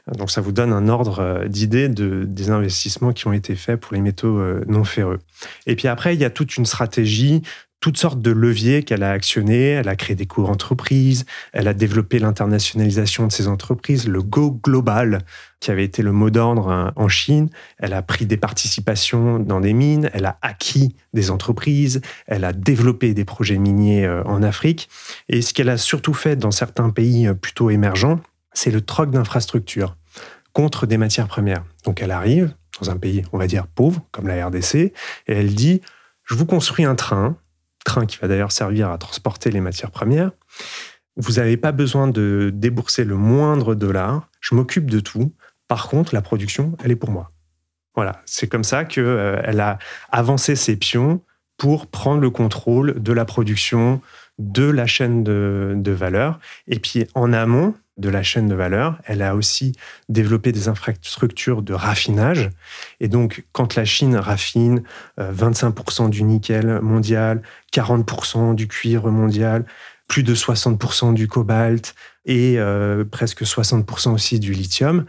Donc 0.08 0.32
ça 0.32 0.42
vous 0.42 0.52
donne 0.52 0.74
un 0.74 0.88
ordre 0.88 1.20
euh, 1.20 1.48
d'idée 1.48 1.90
de, 1.90 2.24
des 2.26 2.50
investissements 2.50 3.14
qui 3.14 3.28
ont 3.28 3.34
été 3.34 3.56
faits 3.56 3.80
pour 3.80 3.94
les 3.94 4.02
métaux 4.02 4.40
euh, 4.40 4.64
non 4.68 4.84
ferreux. 4.84 5.20
Et 5.68 5.76
puis 5.76 5.88
après, 5.88 6.16
il 6.16 6.22
y 6.22 6.26
a 6.26 6.30
toute 6.30 6.58
une 6.58 6.66
stratégie 6.66 7.42
toutes 7.82 7.98
sortes 7.98 8.22
de 8.22 8.32
leviers 8.32 8.84
qu'elle 8.84 9.04
a 9.04 9.12
actionnés. 9.12 9.70
Elle 9.70 9.90
a 9.90 9.96
créé 9.96 10.16
des 10.16 10.28
cours 10.28 10.50
entreprises, 10.50 11.26
elle 11.52 11.68
a 11.68 11.74
développé 11.74 12.20
l'internationalisation 12.20 13.28
de 13.28 13.32
ses 13.32 13.48
entreprises, 13.48 14.08
le 14.08 14.22
Go 14.22 14.60
Global, 14.64 15.24
qui 15.60 15.72
avait 15.72 15.84
été 15.84 16.04
le 16.04 16.12
mot 16.12 16.30
d'ordre 16.30 16.70
hein, 16.70 16.94
en 16.96 17.08
Chine. 17.08 17.50
Elle 17.80 17.94
a 17.94 18.04
pris 18.04 18.28
des 18.28 18.38
participations 18.38 19.40
dans 19.40 19.60
des 19.60 19.74
mines, 19.74 20.10
elle 20.14 20.26
a 20.26 20.38
acquis 20.44 20.96
des 21.14 21.32
entreprises, 21.32 22.02
elle 22.28 22.46
a 22.46 22.54
développé 22.54 23.14
des 23.16 23.26
projets 23.26 23.58
miniers 23.58 24.06
euh, 24.06 24.24
en 24.26 24.44
Afrique. 24.44 24.88
Et 25.28 25.42
ce 25.42 25.54
qu'elle 25.54 25.70
a 25.70 25.78
surtout 25.78 26.14
fait 26.14 26.36
dans 26.36 26.52
certains 26.52 26.92
pays 26.92 27.30
plutôt 27.34 27.72
émergents, 27.72 28.20
c'est 28.54 28.72
le 28.72 28.82
troc 28.82 29.12
d'infrastructures 29.12 29.96
contre 30.54 30.86
des 30.86 30.98
matières 30.98 31.28
premières. 31.28 31.64
Donc 31.86 32.02
elle 32.02 32.12
arrive 32.12 32.54
dans 32.80 32.90
un 32.90 32.98
pays, 32.98 33.24
on 33.32 33.38
va 33.38 33.48
dire, 33.48 33.68
pauvre, 33.68 34.02
comme 34.12 34.28
la 34.28 34.48
RDC, 34.48 34.76
et 34.76 34.94
elle 35.28 35.54
dit, 35.54 35.82
je 36.24 36.36
vous 36.36 36.46
construis 36.46 36.86
un 36.86 36.96
train, 36.96 37.38
train 37.86 38.06
qui 38.06 38.18
va 38.18 38.28
d'ailleurs 38.28 38.52
servir 38.52 38.90
à 38.90 38.98
transporter 38.98 39.52
les 39.52 39.62
matières 39.62 39.92
premières, 39.92 40.32
vous 41.18 41.34
n'avez 41.34 41.58
pas 41.58 41.72
besoin 41.72 42.08
de 42.08 42.52
débourser 42.54 43.04
le 43.04 43.16
moindre 43.16 43.76
dollar, 43.76 44.30
je 44.40 44.56
m'occupe 44.56 44.90
de 44.90 45.00
tout, 45.00 45.34
par 45.68 45.88
contre, 45.88 46.14
la 46.14 46.22
production, 46.22 46.76
elle 46.84 46.92
est 46.92 46.96
pour 46.96 47.12
moi. 47.12 47.32
Voilà, 47.96 48.22
c'est 48.26 48.48
comme 48.48 48.64
ça 48.64 48.86
qu'elle 48.86 49.04
euh, 49.06 49.60
a 49.60 49.78
avancé 50.12 50.56
ses 50.56 50.78
pions 50.78 51.22
pour 51.58 51.88
prendre 51.88 52.22
le 52.22 52.30
contrôle 52.30 53.02
de 53.02 53.14
la 53.14 53.26
production, 53.26 54.02
de 54.40 54.64
la 54.64 54.88
chaîne 54.88 55.24
de, 55.24 55.74
de 55.76 55.92
valeur. 55.92 56.40
Et 56.68 56.80
puis 56.80 57.06
en 57.14 57.34
amont, 57.34 57.76
de 58.02 58.10
la 58.10 58.24
chaîne 58.24 58.48
de 58.48 58.56
valeur. 58.56 59.00
Elle 59.06 59.22
a 59.22 59.36
aussi 59.36 59.74
développé 60.10 60.52
des 60.52 60.68
infrastructures 60.68 61.62
de 61.62 61.74
raffinage. 61.74 62.50
Et 63.00 63.08
donc, 63.08 63.46
quand 63.54 63.76
la 63.76 63.86
Chine 63.86 64.18
raffine 64.18 64.84
25% 65.18 66.06
euh, 66.06 66.10
du 66.10 66.24
nickel 66.24 66.82
mondial, 66.82 67.42
40% 67.74 68.56
du 68.56 68.68
cuivre 68.68 69.10
mondial, 69.10 69.66
plus 70.08 70.24
de 70.24 70.36
60% 70.36 71.14
du 71.14 71.30
cobalt 71.30 71.96
et 72.26 72.56
euh, 72.58 73.06
presque 73.06 73.44
60% 73.44 74.14
aussi 74.14 74.40
du 74.40 74.52
lithium, 74.52 75.06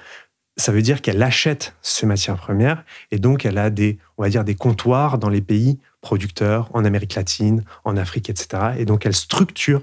ça 0.57 0.71
veut 0.71 0.83
dire 0.83 1.01
qu'elle 1.01 1.23
achète 1.23 1.75
ces 1.83 2.07
matières 2.07 2.37
premières 2.37 2.85
et 3.11 3.19
donc 3.19 3.45
elle 3.45 3.59
a 3.59 3.71
des, 3.71 3.99
on 4.19 4.23
va 4.23 4.29
dire, 4.29 4.45
des 4.45 4.55
comptoirs 4.55 5.19
dans 5.19 5.31
les 5.31 5.41
pays 5.41 5.81
producteurs, 6.03 6.69
en 6.75 6.85
Amérique 6.85 7.15
latine, 7.15 7.65
en 7.85 7.97
Afrique, 7.97 8.31
etc. 8.31 8.75
Et 8.79 8.85
donc 8.85 9.07
elle 9.07 9.15
structure 9.15 9.83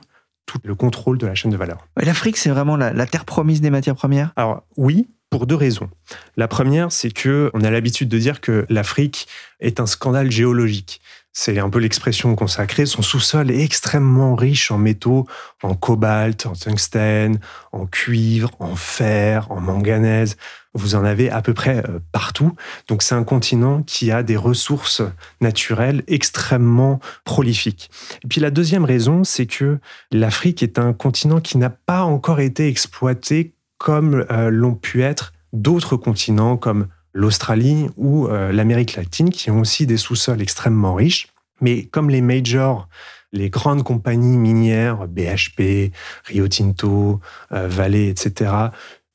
tout 0.49 0.59
le 0.63 0.75
contrôle 0.75 1.17
de 1.17 1.27
la 1.27 1.35
chaîne 1.35 1.51
de 1.51 1.57
valeur. 1.57 1.87
L'Afrique, 1.97 2.37
c'est 2.37 2.49
vraiment 2.49 2.75
la, 2.75 3.05
terre 3.05 3.25
promise 3.25 3.61
des 3.61 3.69
matières 3.69 3.95
premières? 3.95 4.31
Alors 4.35 4.63
oui, 4.77 5.07
pour 5.29 5.45
deux 5.45 5.55
raisons. 5.55 5.89
La 6.37 6.47
première, 6.47 6.91
c'est 6.91 7.11
que 7.11 7.51
on 7.53 7.61
a 7.61 7.69
l'habitude 7.69 8.09
de 8.09 8.17
dire 8.17 8.41
que 8.41 8.65
l'Afrique 8.69 9.27
est 9.59 9.79
un 9.79 9.85
scandale 9.85 10.31
géologique. 10.31 11.01
C'est 11.31 11.59
un 11.59 11.69
peu 11.69 11.77
l'expression 11.77 12.35
consacrée. 12.35 12.87
Son 12.87 13.03
sous-sol 13.03 13.51
est 13.51 13.63
extrêmement 13.63 14.33
riche 14.33 14.71
en 14.71 14.79
métaux, 14.79 15.27
en 15.61 15.75
cobalt, 15.75 16.47
en 16.47 16.53
tungstène, 16.53 17.39
en 17.71 17.85
cuivre, 17.85 18.49
en 18.59 18.75
fer, 18.75 19.51
en 19.51 19.61
manganèse. 19.61 20.35
Vous 20.75 20.93
en 20.93 21.03
avez 21.03 21.31
à 21.31 21.41
peu 21.41 21.55
près 21.55 21.77
euh, 21.77 21.99
partout. 22.11 22.53
Donc 22.87 23.01
c'est 23.01 23.15
un 23.15 23.23
continent 23.23 23.81
qui 23.81 24.11
a 24.11 24.21
des 24.21 24.37
ressources 24.37 25.01
naturelles 25.41 26.03
extrêmement 26.07 26.99
prolifiques. 27.25 27.89
Et 28.23 28.27
puis 28.27 28.39
la 28.39 28.51
deuxième 28.51 28.85
raison, 28.85 29.23
c'est 29.23 29.47
que 29.47 29.79
l'Afrique 30.11 30.61
est 30.61 30.77
un 30.77 30.93
continent 30.93 31.39
qui 31.39 31.57
n'a 31.57 31.71
pas 31.71 32.03
encore 32.03 32.39
été 32.39 32.67
exploité 32.67 33.53
comme 33.79 34.25
euh, 34.29 34.49
l'ont 34.51 34.75
pu 34.75 35.01
être 35.01 35.33
d'autres 35.53 35.97
continents 35.97 36.55
comme 36.55 36.87
l'Australie 37.13 37.87
ou 37.97 38.27
euh, 38.27 38.51
l'Amérique 38.51 38.95
latine, 38.95 39.31
qui 39.31 39.49
ont 39.49 39.61
aussi 39.61 39.87
des 39.87 39.97
sous-sols 39.97 40.41
extrêmement 40.41 40.93
riches. 40.93 41.29
Mais 41.61 41.85
comme 41.85 42.11
les 42.11 42.21
majors, 42.21 42.87
les 43.33 43.49
grandes 43.49 43.83
compagnies 43.83 44.37
minières, 44.37 45.07
BHP, 45.07 45.91
Rio 46.25 46.47
Tinto, 46.47 47.19
Vale, 47.51 47.95
etc., 47.95 48.69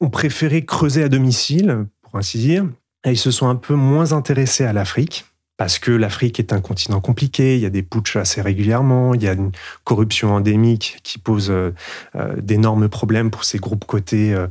ont 0.05 0.11
préféré 0.11 0.65
creuser 0.65 1.03
à 1.03 1.09
domicile, 1.09 1.87
pour 2.03 2.17
ainsi 2.17 2.39
dire, 2.39 2.67
et 3.05 3.11
ils 3.13 3.19
se 3.19 3.31
sont 3.31 3.49
un 3.49 3.57
peu 3.57 3.75
moins 3.75 4.13
intéressés 4.13 4.65
à 4.65 4.73
l'Afrique 4.73 5.25
parce 5.57 5.79
que 5.79 5.93
l'Afrique 5.93 6.41
est 6.41 6.53
un 6.53 6.61
continent 6.61 7.01
compliqué, 7.01 7.55
il 7.55 7.61
y 7.61 7.67
a 7.67 7.71
des 7.71 7.83
putschs 7.83 8.17
assez 8.17 8.41
régulièrement, 8.41 9.15
il 9.15 9.23
y 9.23 9.29
a 9.29 9.35
une 9.35 9.53
corruption 9.85 10.35
endémique 10.35 10.99
qui 11.05 11.19
pose 11.19 11.51
euh, 11.51 11.73
euh, 12.17 12.35
d'énormes 12.41 12.89
problèmes 12.89 13.31
pour 13.31 13.45
ces 13.45 13.59
groupes 13.59 13.85
cotés 13.85 14.35
euh, 14.35 14.49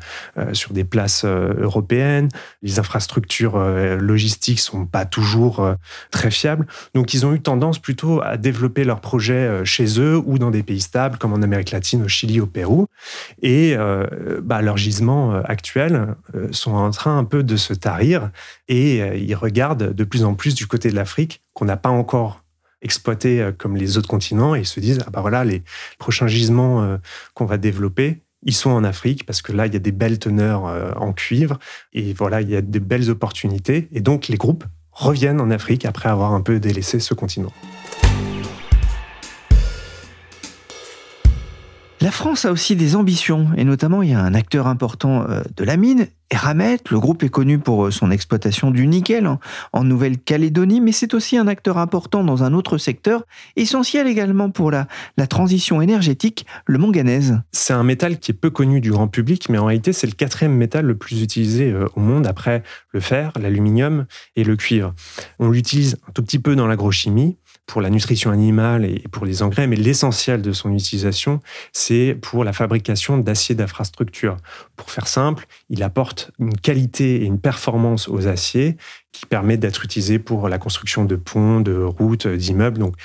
sur 0.54 0.72
des 0.72 0.86
places 0.86 1.26
européennes, 1.26 2.30
les 2.62 2.80
infrastructures 2.80 3.58
logistiques 3.58 4.60
sont 4.60 4.86
pas 4.86 5.06
toujours 5.06 5.76
très 6.12 6.32
fiables, 6.32 6.68
donc 6.94 7.14
ils 7.14 7.26
ont 7.26 7.34
eu 7.34 7.42
tendance 7.42 7.80
plutôt 7.80 8.22
à 8.22 8.38
développer 8.38 8.84
leurs 8.84 9.02
projets 9.02 9.66
chez 9.66 10.00
eux 10.00 10.22
ou 10.26 10.38
dans 10.38 10.52
des 10.52 10.64
pays 10.64 10.82
stables 10.82 11.18
comme 11.18 11.34
en 11.34 11.42
Amérique 11.42 11.72
latine, 11.72 12.04
au 12.04 12.08
Chili, 12.08 12.40
au 12.40 12.46
Pérou, 12.46 12.88
et 13.42 13.76
bah, 14.42 14.62
leurs 14.62 14.78
gisements 14.78 15.34
actuels 15.44 16.16
sont 16.52 16.74
en 16.74 16.92
train 16.92 17.18
un 17.18 17.24
peu 17.24 17.44
de 17.44 17.56
se 17.56 17.74
tarir 17.74 18.30
et 18.68 18.98
ils 19.18 19.36
regardent 19.36 19.94
de 19.94 20.04
plus 20.04 20.24
en 20.24 20.34
plus 20.34 20.56
du 20.56 20.68
côté 20.68 20.92
l'Afrique 20.96 21.42
qu'on 21.54 21.66
n'a 21.66 21.78
pas 21.78 21.90
encore 21.90 22.44
exploité 22.82 23.42
euh, 23.42 23.52
comme 23.52 23.76
les 23.76 23.98
autres 23.98 24.10
continents 24.10 24.56
et 24.56 24.60
ils 24.60 24.66
se 24.66 24.80
disent 24.80 25.00
ah 25.06 25.10
bah 25.10 25.22
voilà 25.22 25.44
les 25.46 25.64
prochains 25.98 26.28
gisements 26.28 26.84
euh, 26.84 26.98
qu'on 27.34 27.46
va 27.46 27.58
développer 27.58 28.22
ils 28.46 28.54
sont 28.54 28.72
en 28.72 28.84
Afrique 28.84 29.26
parce 29.26 29.42
que 29.42 29.54
là 29.54 29.68
il 29.68 29.74
y 29.74 29.78
a 29.78 29.80
des 29.80 29.92
belles 29.92 30.20
teneurs 30.20 30.68
euh, 30.68 30.92
en 30.98 31.14
cuivre 31.14 31.60
et 31.94 32.14
voilà 32.14 32.42
il 32.42 32.50
y 32.50 32.56
a 32.56 32.62
de 32.62 32.80
belles 32.80 33.10
opportunités 33.10 33.88
et 33.92 34.02
donc 34.02 34.28
les 34.28 34.38
groupes 34.38 34.66
reviennent 34.92 35.42
en 35.42 35.50
Afrique 35.50 35.86
après 35.86 36.10
avoir 36.10 36.34
un 36.34 36.42
peu 36.42 36.60
délaissé 36.60 37.00
ce 37.00 37.14
continent. 37.14 37.52
La 42.04 42.12
France 42.12 42.44
a 42.44 42.52
aussi 42.52 42.76
des 42.76 42.98
ambitions, 42.98 43.48
et 43.56 43.64
notamment 43.64 44.02
il 44.02 44.10
y 44.10 44.14
a 44.14 44.20
un 44.20 44.34
acteur 44.34 44.68
important 44.68 45.24
euh, 45.30 45.42
de 45.56 45.64
la 45.64 45.78
mine, 45.78 46.08
Eramet. 46.32 46.80
Le 46.90 47.00
groupe 47.00 47.24
est 47.24 47.30
connu 47.30 47.60
pour 47.60 47.86
euh, 47.86 47.92
son 47.92 48.12
exploitation 48.12 48.72
du 48.72 48.88
nickel 48.88 49.30
en 49.72 49.84
Nouvelle-Calédonie, 49.86 50.82
mais 50.82 50.92
c'est 50.92 51.14
aussi 51.14 51.38
un 51.38 51.48
acteur 51.48 51.78
important 51.78 52.26
dans 52.26 52.44
un 52.44 52.54
autre 52.54 52.78
secteur, 52.78 53.24
essentiel 53.56 54.06
également 54.08 54.50
pour 54.50 54.70
la, 54.70 54.88
transition 55.30 55.82
énergétique, 55.82 56.46
le 56.66 56.78
manganèse. 56.78 57.40
C'est 57.54 57.72
un 57.72 57.84
métal 57.84 58.20
qui 58.20 58.32
est 58.32 58.36
peu 58.36 58.50
connu 58.50 58.82
du 58.82 58.92
grand 58.92 59.08
public, 59.08 59.48
mais 59.48 59.58
en 59.58 59.66
réalité 59.66 59.94
c'est 59.94 60.08
le 60.08 60.12
quatrième 60.12 60.56
métal 60.56 60.86
le 60.86 60.98
plus 60.98 61.22
utilisé 61.22 61.72
euh, 61.72 61.88
au 61.96 62.02
monde 62.02 62.28
après 62.28 62.64
le 62.92 63.00
fer, 63.00 63.32
l'aluminium 63.40 64.08
et 64.36 64.44
le 64.44 64.58
cuivre. 64.58 64.94
On 65.40 65.48
l'utilise 65.48 65.96
un 66.10 66.12
tout 66.12 66.22
petit 66.22 66.40
peu 66.40 66.58
dans 66.58 66.68
l'agrochimie, 66.68 67.38
pour 67.66 67.82
la 67.82 67.90
nutrition 67.90 68.32
animale 68.32 68.86
et 68.86 69.04
pour 69.12 69.26
les 69.26 69.42
engrais, 69.42 69.68
mais 69.68 69.76
l'essentiel 69.76 70.42
de 70.42 70.52
son 70.52 70.74
utilisation, 70.74 71.40
c'est 71.72 72.18
pour 72.22 72.44
la 72.44 72.54
fabrication 72.54 73.18
d'aciers 73.18 73.56
d'infrastructure. 73.56 74.38
Pour 74.76 74.92
faire 74.92 75.08
simple, 75.08 75.46
il 75.70 75.82
apporte 75.82 76.32
une 76.40 76.56
qualité 76.56 77.22
et 77.22 77.26
une 77.26 77.40
performance 77.40 78.10
aux 78.10 78.28
aciers 78.28 78.78
qui 79.12 79.26
permet 79.26 79.58
d'être 79.58 79.86
utilisé 79.86 80.20
pour 80.20 80.50
la 80.50 80.58
construction 80.58 81.06
de 81.06 81.16
ponts, 81.16 81.62
de 81.62 81.82
routes, 81.82 82.28
d'immeubles. 82.28 82.80
Donc, 82.80 82.96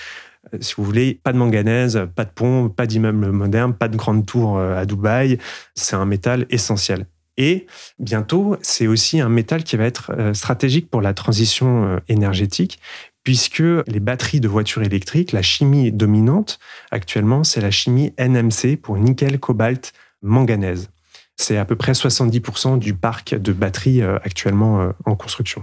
euh, 0.55 0.59
si 0.61 0.75
vous 0.77 0.85
voulez, 0.85 1.21
pas 1.23 1.33
de 1.33 1.39
manganèse, 1.39 2.01
pas 2.15 2.25
de 2.25 2.31
pont, 2.31 2.69
pas 2.69 2.87
d'immeubles 2.87 3.31
modernes, 3.31 3.75
pas 3.75 3.89
de 3.89 3.97
grande 3.97 4.27
tour 4.27 4.59
euh, 4.59 4.77
à 4.77 4.87
Dubaï. 4.87 5.39
C'est 5.75 5.97
un 5.97 6.07
métal 6.07 6.47
essentiel. 6.51 7.07
Et 7.37 7.67
bientôt, 8.01 8.57
c'est 8.63 8.89
aussi 8.89 9.21
un 9.21 9.29
métal 9.29 9.63
qui 9.63 9.77
va 9.77 9.85
être 9.85 10.13
euh, 10.19 10.35
stratégique 10.35 10.91
pour 10.91 11.01
la 11.01 11.15
transition 11.15 12.01
énergétique, 12.09 12.81
puisque 13.25 13.63
les 13.87 14.01
batteries 14.01 14.41
de 14.41 14.49
voitures 14.49 14.83
électriques, 14.83 15.33
la 15.33 15.43
chimie 15.43 15.93
dominante 15.93 16.59
actuellement, 16.91 17.45
c'est 17.45 17.61
la 17.61 17.71
chimie 17.71 18.13
NMC 18.19 18.77
pour 18.81 18.97
nickel, 18.97 19.39
cobalt, 19.39 19.93
manganèse. 20.23 20.91
C'est 21.37 21.57
à 21.57 21.65
peu 21.65 21.77
près 21.77 21.93
70% 21.93 22.79
du 22.79 22.95
parc 22.95 23.35
de 23.35 23.53
batteries 23.53 24.03
euh, 24.03 24.19
actuellement 24.25 24.81
euh, 24.81 24.91
en 25.05 25.15
construction. 25.15 25.63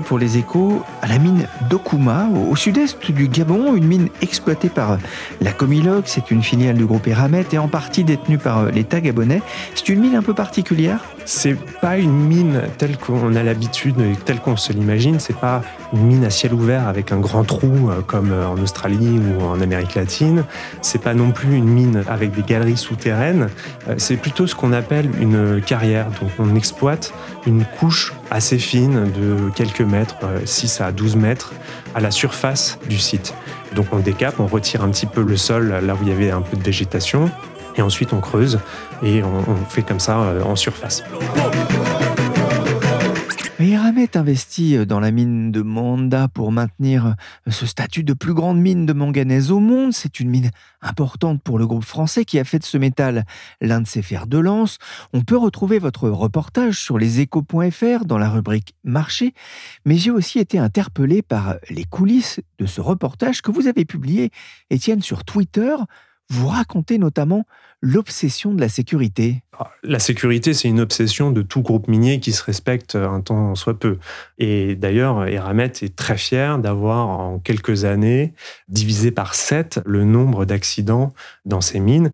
Pour 0.00 0.18
les 0.18 0.38
échos 0.38 0.82
à 1.02 1.06
la 1.06 1.18
mine 1.18 1.46
d'Okuma, 1.68 2.28
au 2.50 2.56
sud-est 2.56 3.10
du 3.12 3.28
Gabon, 3.28 3.74
une 3.74 3.86
mine 3.86 4.08
exploitée 4.22 4.68
par 4.68 4.98
la 5.40 5.52
Comiloc, 5.52 6.04
c'est 6.06 6.30
une 6.30 6.42
filiale 6.42 6.76
du 6.76 6.86
groupe 6.86 7.06
Eramet 7.06 7.46
et 7.52 7.58
en 7.58 7.68
partie 7.68 8.04
détenue 8.04 8.38
par 8.38 8.66
l'État 8.66 9.00
gabonais. 9.00 9.42
C'est 9.74 9.88
une 9.88 10.00
mine 10.00 10.16
un 10.16 10.22
peu 10.22 10.34
particulière 10.34 11.00
c'est 11.24 11.56
pas 11.80 11.96
une 11.96 12.12
mine 12.12 12.62
telle 12.78 12.98
qu'on 12.98 13.34
a 13.34 13.42
l'habitude, 13.42 13.96
telle 14.24 14.40
qu'on 14.40 14.56
se 14.56 14.72
l'imagine. 14.72 15.18
C'est 15.20 15.36
pas 15.36 15.62
une 15.92 16.06
mine 16.06 16.24
à 16.24 16.30
ciel 16.30 16.52
ouvert 16.52 16.88
avec 16.88 17.12
un 17.12 17.18
grand 17.18 17.44
trou 17.44 17.90
euh, 17.90 18.00
comme 18.02 18.32
euh, 18.32 18.46
en 18.46 18.58
Australie 18.58 19.18
ou 19.18 19.44
en 19.44 19.60
Amérique 19.60 19.94
latine. 19.94 20.44
C'est 20.82 21.00
pas 21.00 21.14
non 21.14 21.30
plus 21.30 21.56
une 21.56 21.66
mine 21.66 22.04
avec 22.08 22.32
des 22.32 22.42
galeries 22.42 22.76
souterraines. 22.76 23.48
Euh, 23.88 23.94
c'est 23.96 24.16
plutôt 24.16 24.46
ce 24.46 24.54
qu'on 24.54 24.72
appelle 24.72 25.10
une 25.20 25.60
carrière. 25.62 26.06
Donc 26.20 26.30
on 26.38 26.54
exploite 26.56 27.14
une 27.46 27.64
couche 27.64 28.12
assez 28.30 28.58
fine 28.58 29.10
de 29.12 29.50
quelques 29.54 29.80
mètres, 29.80 30.16
6 30.44 30.80
à 30.80 30.92
12 30.92 31.16
mètres, 31.16 31.52
à 31.94 32.00
la 32.00 32.10
surface 32.10 32.78
du 32.88 32.98
site. 32.98 33.34
Donc 33.74 33.86
on 33.92 33.98
décape, 33.98 34.40
on 34.40 34.46
retire 34.46 34.82
un 34.82 34.88
petit 34.88 35.06
peu 35.06 35.22
le 35.22 35.36
sol 35.36 35.74
là 35.82 35.94
où 35.94 35.98
il 36.02 36.08
y 36.08 36.12
avait 36.12 36.30
un 36.30 36.40
peu 36.40 36.56
de 36.56 36.62
végétation 36.62 37.30
et 37.76 37.82
ensuite 37.82 38.12
on 38.12 38.20
creuse 38.20 38.60
et 39.02 39.22
on, 39.22 39.56
fait 39.68 39.82
comme 39.82 40.00
ça 40.00 40.20
euh, 40.20 40.42
en 40.42 40.56
surface. 40.56 41.02
Eramet 43.60 44.16
investit 44.16 44.76
euh, 44.76 44.84
dans 44.84 45.00
la 45.00 45.10
mine 45.10 45.52
de 45.52 45.62
Manda 45.62 46.28
pour 46.28 46.52
maintenir 46.52 47.06
euh, 47.06 47.50
ce 47.50 47.66
statut 47.66 48.02
de 48.02 48.12
plus 48.12 48.34
grande 48.34 48.58
mine 48.58 48.84
de 48.84 48.92
manganèse 48.92 49.50
au 49.50 49.60
monde. 49.60 49.92
C'est 49.92 50.20
une 50.20 50.28
mine 50.28 50.50
importante 50.82 51.40
pour 51.42 51.58
le 51.58 51.66
groupe 51.66 51.84
français 51.84 52.24
qui 52.24 52.38
a 52.38 52.44
fait 52.44 52.58
de 52.58 52.64
ce 52.64 52.76
métal 52.76 53.24
l'un 53.60 53.80
de 53.80 53.86
ses 53.86 54.02
fers 54.02 54.26
de 54.26 54.38
lance. 54.38 54.78
On 55.12 55.22
peut 55.22 55.36
retrouver 55.36 55.78
votre 55.78 56.08
reportage 56.08 56.80
sur 56.80 56.98
leséchos.fr 56.98 58.04
dans 58.04 58.18
la 58.18 58.28
rubrique 58.28 58.74
Marché, 58.82 59.34
mais 59.84 59.96
j'ai 59.96 60.10
aussi 60.10 60.40
été 60.40 60.58
interpellé 60.58 61.22
par 61.22 61.56
les 61.70 61.84
coulisses 61.84 62.40
de 62.58 62.66
ce 62.66 62.80
reportage 62.80 63.40
que 63.40 63.52
vous 63.52 63.66
avez 63.66 63.84
publié, 63.84 64.30
Étienne, 64.70 65.00
sur 65.00 65.24
Twitter. 65.24 65.74
Vous 66.30 66.48
racontez 66.48 66.98
notamment 66.98 67.44
l'obsession 67.80 68.54
de 68.54 68.60
la 68.60 68.70
sécurité. 68.70 69.42
Ah, 69.58 69.70
la 69.82 69.98
sécurité, 69.98 70.54
c'est 70.54 70.68
une 70.68 70.80
obsession 70.80 71.30
de 71.30 71.42
tout 71.42 71.60
groupe 71.60 71.86
minier 71.86 72.18
qui 72.18 72.32
se 72.32 72.42
respecte 72.42 72.94
un 72.96 73.20
temps 73.20 73.54
soit 73.54 73.78
peu. 73.78 73.98
Et 74.38 74.74
d'ailleurs, 74.74 75.26
Eramet 75.26 75.72
est 75.82 75.94
très 75.94 76.16
fier 76.16 76.58
d'avoir 76.58 77.08
en 77.08 77.38
quelques 77.38 77.84
années 77.84 78.32
divisé 78.68 79.10
par 79.10 79.34
7 79.34 79.80
le 79.84 80.04
nombre 80.04 80.46
d'accidents 80.46 81.12
dans 81.44 81.60
ses 81.60 81.78
mines. 81.78 82.10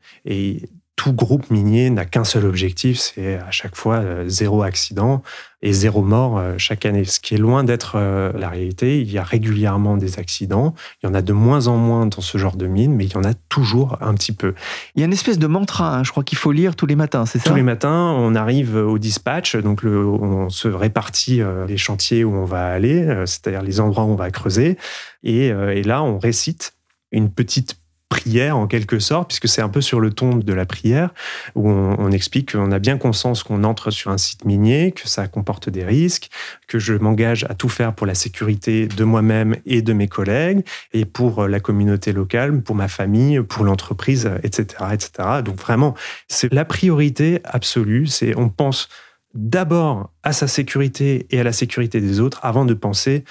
Tout 1.01 1.15
groupe 1.15 1.51
minier 1.51 1.89
n'a 1.89 2.05
qu'un 2.05 2.25
seul 2.25 2.45
objectif, 2.45 2.99
c'est 2.99 3.37
à 3.39 3.51
chaque 3.51 3.75
fois 3.75 4.01
euh, 4.01 4.29
zéro 4.29 4.63
accident 4.63 5.23
et 5.63 5.73
zéro 5.73 6.03
mort 6.03 6.37
euh, 6.37 6.57
chaque 6.59 6.85
année. 6.85 7.07
Ce 7.07 7.21
qui 7.21 7.35
est 7.35 7.39
loin 7.39 7.65
d'être 7.65 7.95
euh, 7.95 8.31
la 8.35 8.51
réalité. 8.51 9.01
Il 9.01 9.11
y 9.11 9.17
a 9.17 9.23
régulièrement 9.23 9.97
des 9.97 10.19
accidents. 10.19 10.75
Il 11.03 11.07
y 11.07 11.09
en 11.09 11.15
a 11.15 11.23
de 11.23 11.33
moins 11.33 11.69
en 11.69 11.79
moins 11.79 12.05
dans 12.05 12.21
ce 12.21 12.37
genre 12.37 12.55
de 12.55 12.67
mine, 12.67 12.95
mais 12.95 13.07
il 13.07 13.15
y 13.15 13.17
en 13.17 13.25
a 13.25 13.33
toujours 13.49 13.97
un 14.03 14.13
petit 14.13 14.33
peu. 14.33 14.53
Il 14.95 15.01
y 15.01 15.03
a 15.03 15.07
une 15.07 15.15
espèce 15.15 15.39
de 15.39 15.47
mantra, 15.47 15.97
hein, 15.97 16.05
je 16.05 16.11
crois 16.11 16.23
qu'il 16.23 16.37
faut 16.37 16.53
lire 16.53 16.77
tous 16.77 16.85
les 16.85 16.97
matins, 16.97 17.25
c'est 17.25 17.39
ça? 17.39 17.49
Tous 17.49 17.57
les 17.57 17.63
matins, 17.63 18.15
on 18.19 18.35
arrive 18.35 18.77
au 18.77 18.99
dispatch, 18.99 19.57
donc 19.57 19.83
on 19.85 20.51
se 20.51 20.69
répartit 20.69 21.41
les 21.67 21.79
chantiers 21.79 22.25
où 22.25 22.35
on 22.35 22.45
va 22.45 22.67
aller, 22.67 23.07
c'est-à-dire 23.25 23.63
les 23.63 23.81
endroits 23.81 24.05
où 24.05 24.11
on 24.11 24.17
va 24.17 24.31
creuser. 24.31 24.77
Et, 25.23 25.47
et 25.47 25.83
là, 25.83 26.03
on 26.03 26.19
récite 26.19 26.75
une 27.11 27.31
petite 27.31 27.81
prière 28.11 28.59
en 28.59 28.67
quelque 28.67 28.99
sorte, 28.99 29.29
puisque 29.29 29.49
c'est 29.49 29.63
un 29.63 29.71
peu 29.71 29.81
sur 29.81 30.01
le 30.01 30.11
ton 30.11 30.37
de 30.37 30.53
la 30.53 30.67
prière, 30.67 31.15
où 31.55 31.71
on, 31.71 32.11
explique 32.11 32.53
qu'on 32.53 32.73
a 32.73 32.81
bien 32.81 32.99
conscience 32.99 33.45
qu'on 33.45 33.63
entre 33.63 33.93
sur 33.93 34.11
un 34.11 34.19
site 34.19 34.45
minier, 34.45 34.93
que 34.93 35.09
ça 35.09 35.29
comporte 35.29 35.71
des 35.71 35.85
risques, 35.85 36.29
que 36.67 36.79
je 36.79 36.93
m'engage 36.95 37.45
à 37.49 37.55
tout 37.55 37.69
faire 37.69 37.95
pour 37.95 38.07
la 38.07 38.17
sécurité 38.17 38.89
de 38.89 39.05
moi-même 39.05 39.57
et 39.65 39.81
de 39.81 39.93
mes 39.93 40.09
collègues, 40.09 40.67
et 40.93 41.05
pour 41.05 41.47
la 41.47 41.61
communauté 41.61 42.13
locale, 42.13 42.61
pour 42.61 42.75
ma 42.75 42.89
famille, 42.89 43.41
pour 43.43 43.65
l'entreprise, 43.65 44.29
etc., 44.43 44.85
etc. 44.93 45.29
Donc 45.45 45.57
vraiment, 45.57 45.95
c'est 46.27 46.53
la 46.53 46.65
priorité 46.65 47.41
absolue. 47.45 48.09
C'est 48.09 48.37
on 48.37 48.49
pense 48.49 48.89
d'abord 49.35 50.11
à 50.23 50.33
sa 50.33 50.49
sécurité 50.49 51.27
et 51.31 51.41
à 51.41 51.45
la 51.45 51.53
sécurité 51.53 52.01
des 52.01 52.21
autres 52.21 52.41
avant 52.43 52.65
de 52.65 52.75
penser 52.75 53.25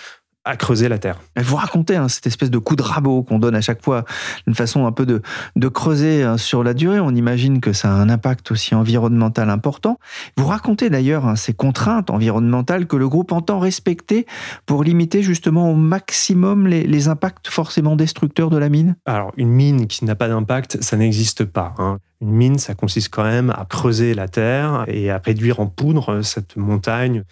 à 0.45 0.55
creuser 0.55 0.87
la 0.87 0.97
terre. 0.97 1.19
Vous 1.37 1.55
racontez 1.55 1.95
hein, 1.95 2.07
cette 2.07 2.25
espèce 2.27 2.49
de 2.49 2.57
coup 2.57 2.75
de 2.75 2.81
rabot 2.81 3.23
qu'on 3.23 3.39
donne 3.39 3.55
à 3.55 3.61
chaque 3.61 3.83
fois, 3.83 4.05
une 4.47 4.55
façon 4.55 4.85
un 4.85 4.91
peu 4.91 5.05
de, 5.05 5.21
de 5.55 5.67
creuser 5.67 6.23
hein, 6.23 6.37
sur 6.37 6.63
la 6.63 6.73
durée. 6.73 6.99
On 6.99 7.13
imagine 7.13 7.59
que 7.59 7.73
ça 7.73 7.89
a 7.89 7.93
un 7.93 8.09
impact 8.09 8.51
aussi 8.51 8.73
environnemental 8.73 9.49
important. 9.49 9.99
Vous 10.37 10.47
racontez 10.47 10.89
d'ailleurs 10.89 11.27
hein, 11.27 11.35
ces 11.35 11.53
contraintes 11.53 12.09
environnementales 12.09 12.87
que 12.87 12.95
le 12.95 13.09
groupe 13.09 13.31
entend 13.31 13.59
respecter 13.59 14.25
pour 14.65 14.83
limiter 14.83 15.21
justement 15.21 15.71
au 15.71 15.75
maximum 15.75 16.67
les, 16.67 16.83
les 16.83 17.07
impacts 17.09 17.49
forcément 17.49 17.95
destructeurs 17.95 18.49
de 18.49 18.57
la 18.57 18.69
mine. 18.69 18.95
Alors 19.05 19.33
une 19.35 19.49
mine 19.49 19.87
qui 19.87 20.05
n'a 20.05 20.15
pas 20.15 20.29
d'impact, 20.29 20.81
ça 20.81 20.95
n'existe 20.97 21.43
pas. 21.45 21.73
Une 22.21 22.31
mine, 22.31 22.59
ça 22.59 22.75
consiste 22.75 23.13
quand 23.13 23.23
même 23.23 23.49
à 23.49 23.65
creuser 23.69 24.13
la 24.13 24.27
terre 24.27 24.83
et 24.87 25.09
à 25.09 25.21
réduire 25.23 25.59
en 25.59 25.67
poudre 25.67 26.21
cette 26.21 26.57
montagne 26.57 27.23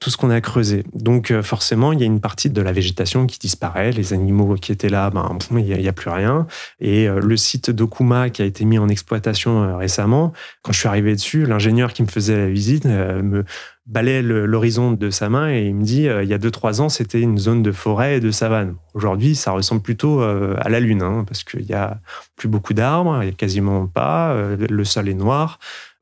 tout 0.00 0.08
ce 0.08 0.16
qu'on 0.16 0.30
a 0.30 0.40
creusé. 0.40 0.82
Donc 0.94 1.30
euh, 1.30 1.42
forcément, 1.42 1.92
il 1.92 2.00
y 2.00 2.02
a 2.02 2.06
une 2.06 2.20
partie 2.20 2.48
de 2.48 2.62
la 2.62 2.72
végétation 2.72 3.26
qui 3.26 3.38
disparaît. 3.38 3.92
Les 3.92 4.14
animaux 4.14 4.54
qui 4.54 4.72
étaient 4.72 4.88
là, 4.88 5.10
ben, 5.10 5.38
il 5.50 5.64
n'y 5.64 5.88
a, 5.88 5.92
plus 5.92 6.08
rien. 6.08 6.46
Et 6.80 7.06
euh, 7.06 7.20
le 7.20 7.36
site 7.36 7.70
d'Okuma 7.70 8.30
qui 8.30 8.40
a 8.40 8.46
été 8.46 8.64
mis 8.64 8.78
en 8.78 8.88
exploitation 8.88 9.62
euh, 9.62 9.76
récemment, 9.76 10.32
quand 10.62 10.72
je 10.72 10.78
suis 10.78 10.88
arrivé 10.88 11.12
dessus, 11.14 11.44
l'ingénieur 11.44 11.92
qui 11.92 12.02
me 12.02 12.08
faisait 12.08 12.36
la 12.36 12.48
visite 12.48 12.86
me 12.86 13.44
balait 13.86 14.22
l'horizon 14.22 14.92
de 14.92 15.10
sa 15.10 15.28
main 15.28 15.50
et 15.50 15.66
il 15.66 15.74
me 15.74 15.82
dit, 15.82 16.02
il 16.04 16.28
y 16.28 16.34
a 16.34 16.38
2-3 16.38 16.80
ans, 16.80 16.88
c'était 16.88 17.20
une 17.20 17.38
zone 17.38 17.62
de 17.62 17.72
forêt 17.72 18.16
et 18.16 18.20
de 18.20 18.30
savane. 18.30 18.76
Aujourd'hui, 18.94 19.34
ça 19.34 19.50
ressemble 19.50 19.82
plutôt 19.82 20.20
à 20.22 20.68
la 20.68 20.80
Lune, 20.80 21.02
hein, 21.02 21.24
parce 21.26 21.42
qu'il 21.42 21.66
n'y 21.66 21.74
a 21.74 21.98
plus 22.36 22.48
beaucoup 22.48 22.72
d'arbres, 22.72 23.18
il 23.22 23.26
n'y 23.26 23.32
a 23.32 23.34
quasiment 23.34 23.86
pas, 23.86 24.34
le 24.56 24.84
sol 24.84 25.08
est 25.08 25.14
noir 25.14 25.58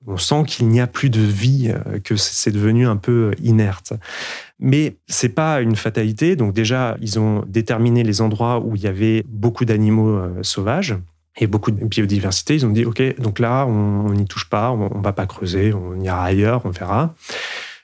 on 0.06 0.16
sent 0.16 0.44
qu'il 0.46 0.68
n'y 0.68 0.80
a 0.80 0.86
plus 0.86 1.10
de 1.10 1.20
vie, 1.20 1.72
euh, 1.74 1.98
que 1.98 2.16
c'est 2.16 2.50
devenu 2.50 2.86
un 2.86 2.96
peu 2.96 3.32
inerte. 3.42 3.92
Mais 4.58 4.96
c'est 5.06 5.30
pas 5.30 5.60
une 5.60 5.76
fatalité. 5.76 6.36
Donc 6.36 6.52
déjà, 6.52 6.96
ils 7.00 7.18
ont 7.18 7.44
déterminé 7.46 8.02
les 8.04 8.20
endroits 8.20 8.60
où 8.60 8.76
il 8.76 8.82
y 8.82 8.86
avait 8.86 9.24
beaucoup 9.28 9.64
d'animaux 9.64 10.16
euh, 10.16 10.42
sauvages 10.42 10.96
et 11.36 11.46
beaucoup 11.46 11.70
de 11.70 11.84
biodiversité. 11.84 12.54
Ils 12.54 12.66
ont 12.66 12.70
dit, 12.70 12.84
OK, 12.84 13.02
donc 13.20 13.38
là, 13.38 13.66
on 13.66 14.12
n'y 14.12 14.26
touche 14.26 14.48
pas, 14.48 14.70
on, 14.72 14.98
ne 14.98 15.02
va 15.02 15.12
pas 15.12 15.26
creuser, 15.26 15.72
on 15.72 16.00
ira 16.00 16.24
ailleurs, 16.24 16.62
on 16.64 16.70
verra. 16.70 17.14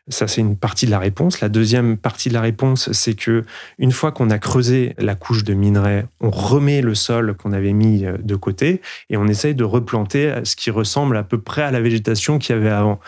Ça, 0.09 0.29
c'est 0.29 0.43
une 0.43 0.57
partie 0.57 0.85
de 0.85 0.91
la 0.91 0.99
réponse. 0.99 1.41
La 1.41 1.49
deuxième 1.49 1.97
partie 1.97 2.29
de 2.29 2.35
la 2.35 2.43
réponse, 2.43 2.93
c'est 2.93 3.15
que 3.15 3.43
une 3.79 3.91
fois 3.91 4.13
qu'on 4.13 4.29
a 4.29 4.39
creusé 4.39 4.95
la 4.99 5.15
couche 5.15 5.45
de 5.45 5.55
minerai, 5.55 6.05
on 6.21 6.31
remet 6.31 6.83
le 6.83 6.95
sol 6.95 7.35
qu'on 7.35 7.53
avait 7.53 7.73
mis 7.73 8.05
euh, 8.05 8.19
de 8.23 8.37
côté 8.37 8.83
et 9.09 9.17
on 9.17 9.27
essaye 9.27 9.55
de 9.55 9.65
replanter 9.65 10.35
ce 10.45 10.57
qui 10.57 10.71
ressemble 10.71 11.17
à 11.17 11.23
peu 11.23 11.41
près 11.41 11.63
à 11.63 11.71
la 11.71 11.81
végétation 11.81 12.39
qu'il 12.39 12.55
y 12.55 12.59
avait 12.59 12.71
avant. 12.71 13.01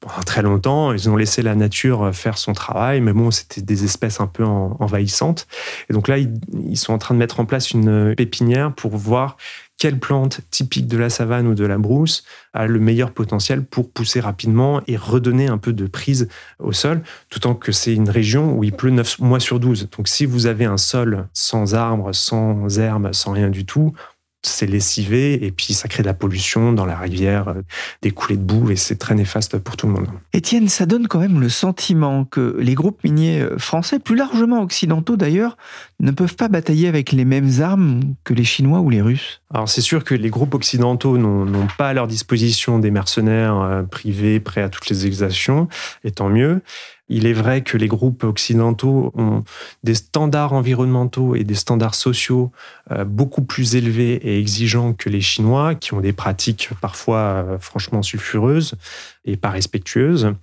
Pendant 0.00 0.22
très 0.24 0.42
longtemps, 0.42 0.92
ils 0.92 1.10
ont 1.10 1.16
laissé 1.16 1.42
la 1.42 1.56
nature 1.56 2.14
faire 2.14 2.38
son 2.38 2.52
travail, 2.52 3.00
mais 3.00 3.12
bon, 3.12 3.32
c'était 3.32 3.62
des 3.62 3.84
espèces 3.84 4.20
un 4.20 4.28
peu 4.28 4.44
envahissantes. 4.44 5.48
Et 5.90 5.92
donc 5.92 6.06
là, 6.06 6.18
ils 6.18 6.76
sont 6.76 6.92
en 6.92 6.98
train 6.98 7.14
de 7.14 7.18
mettre 7.18 7.40
en 7.40 7.46
place 7.46 7.72
une 7.72 8.14
pépinière 8.14 8.72
pour 8.72 8.96
voir 8.96 9.36
quelle 9.78 9.98
plante 9.98 10.40
typique 10.50 10.88
de 10.88 10.98
la 10.98 11.08
savane 11.08 11.46
ou 11.46 11.54
de 11.54 11.64
la 11.64 11.78
brousse 11.78 12.24
a 12.52 12.66
le 12.66 12.80
meilleur 12.80 13.12
potentiel 13.12 13.64
pour 13.64 13.90
pousser 13.90 14.20
rapidement 14.20 14.82
et 14.88 14.96
redonner 14.96 15.46
un 15.46 15.56
peu 15.56 15.72
de 15.72 15.86
prise 15.86 16.28
au 16.58 16.72
sol, 16.72 17.02
tout 17.30 17.46
en 17.46 17.54
que 17.54 17.72
c'est 17.72 17.94
une 17.94 18.10
région 18.10 18.56
où 18.56 18.64
il 18.64 18.72
pleut 18.72 18.90
9 18.90 19.20
mois 19.20 19.40
sur 19.40 19.60
12. 19.60 19.88
Donc 19.96 20.08
si 20.08 20.26
vous 20.26 20.46
avez 20.46 20.64
un 20.64 20.76
sol 20.76 21.28
sans 21.32 21.74
arbres, 21.74 22.12
sans 22.12 22.78
herbes, 22.78 23.12
sans 23.12 23.32
rien 23.32 23.50
du 23.50 23.64
tout, 23.64 23.92
c'est 24.42 24.66
lessivé 24.66 25.44
et 25.44 25.50
puis 25.50 25.74
ça 25.74 25.88
crée 25.88 26.02
de 26.02 26.08
la 26.08 26.14
pollution 26.14 26.72
dans 26.72 26.86
la 26.86 26.96
rivière, 26.96 27.48
euh, 27.48 27.62
des 28.02 28.12
coulées 28.12 28.36
de 28.36 28.42
boue 28.42 28.70
et 28.70 28.76
c'est 28.76 28.96
très 28.96 29.14
néfaste 29.14 29.58
pour 29.58 29.76
tout 29.76 29.86
le 29.86 29.94
monde. 29.94 30.08
Étienne, 30.32 30.68
ça 30.68 30.86
donne 30.86 31.08
quand 31.08 31.18
même 31.18 31.40
le 31.40 31.48
sentiment 31.48 32.24
que 32.24 32.56
les 32.60 32.74
groupes 32.74 33.02
miniers 33.02 33.40
euh, 33.40 33.58
français, 33.58 33.98
plus 33.98 34.14
largement 34.14 34.62
occidentaux 34.62 35.16
d'ailleurs, 35.16 35.56
ne 36.00 36.12
peuvent 36.12 36.36
pas 36.36 36.48
batailler 36.48 36.86
avec 36.86 37.10
les 37.10 37.24
mêmes 37.24 37.50
armes 37.60 38.00
que 38.22 38.32
les 38.32 38.44
Chinois 38.44 38.80
ou 38.80 38.90
les 38.90 39.02
Russes. 39.02 39.42
Alors 39.52 39.68
c'est 39.68 39.80
sûr 39.80 40.04
que 40.04 40.14
les 40.14 40.30
groupes 40.30 40.54
occidentaux 40.54 41.18
n'ont 41.18 41.68
pas 41.76 41.88
à 41.88 41.92
leur 41.92 42.06
disposition 42.06 42.78
des 42.78 42.90
mercenaires 42.90 43.60
euh, 43.60 43.82
privés 43.82 44.38
prêts 44.38 44.62
à 44.62 44.68
toutes 44.68 44.88
les 44.88 45.06
exactions, 45.06 45.68
et 46.04 46.12
tant 46.12 46.28
mieux. 46.28 46.62
Il 47.08 47.26
est 47.26 47.32
vrai 47.32 47.62
que 47.62 47.76
les 47.76 47.88
groupes 47.88 48.24
occidentaux 48.24 49.12
ont 49.16 49.42
des 49.82 49.94
standards 49.94 50.52
environnementaux 50.52 51.34
et 51.34 51.44
des 51.44 51.54
standards 51.54 51.94
sociaux 51.94 52.52
euh, 52.90 53.04
beaucoup 53.04 53.42
plus 53.42 53.76
élevés 53.76 54.14
et 54.14 54.38
exigeants 54.38 54.92
que 54.92 55.08
les 55.08 55.20
Chinois, 55.20 55.74
qui 55.74 55.94
ont 55.94 56.00
des 56.00 56.12
pratiques 56.12 56.70
parfois 56.80 57.18
euh, 57.18 57.58
franchement 57.58 58.02
sulfureuses 58.02 58.74
et 59.24 59.36
pas 59.36 59.50
respectueuses. 59.50 60.34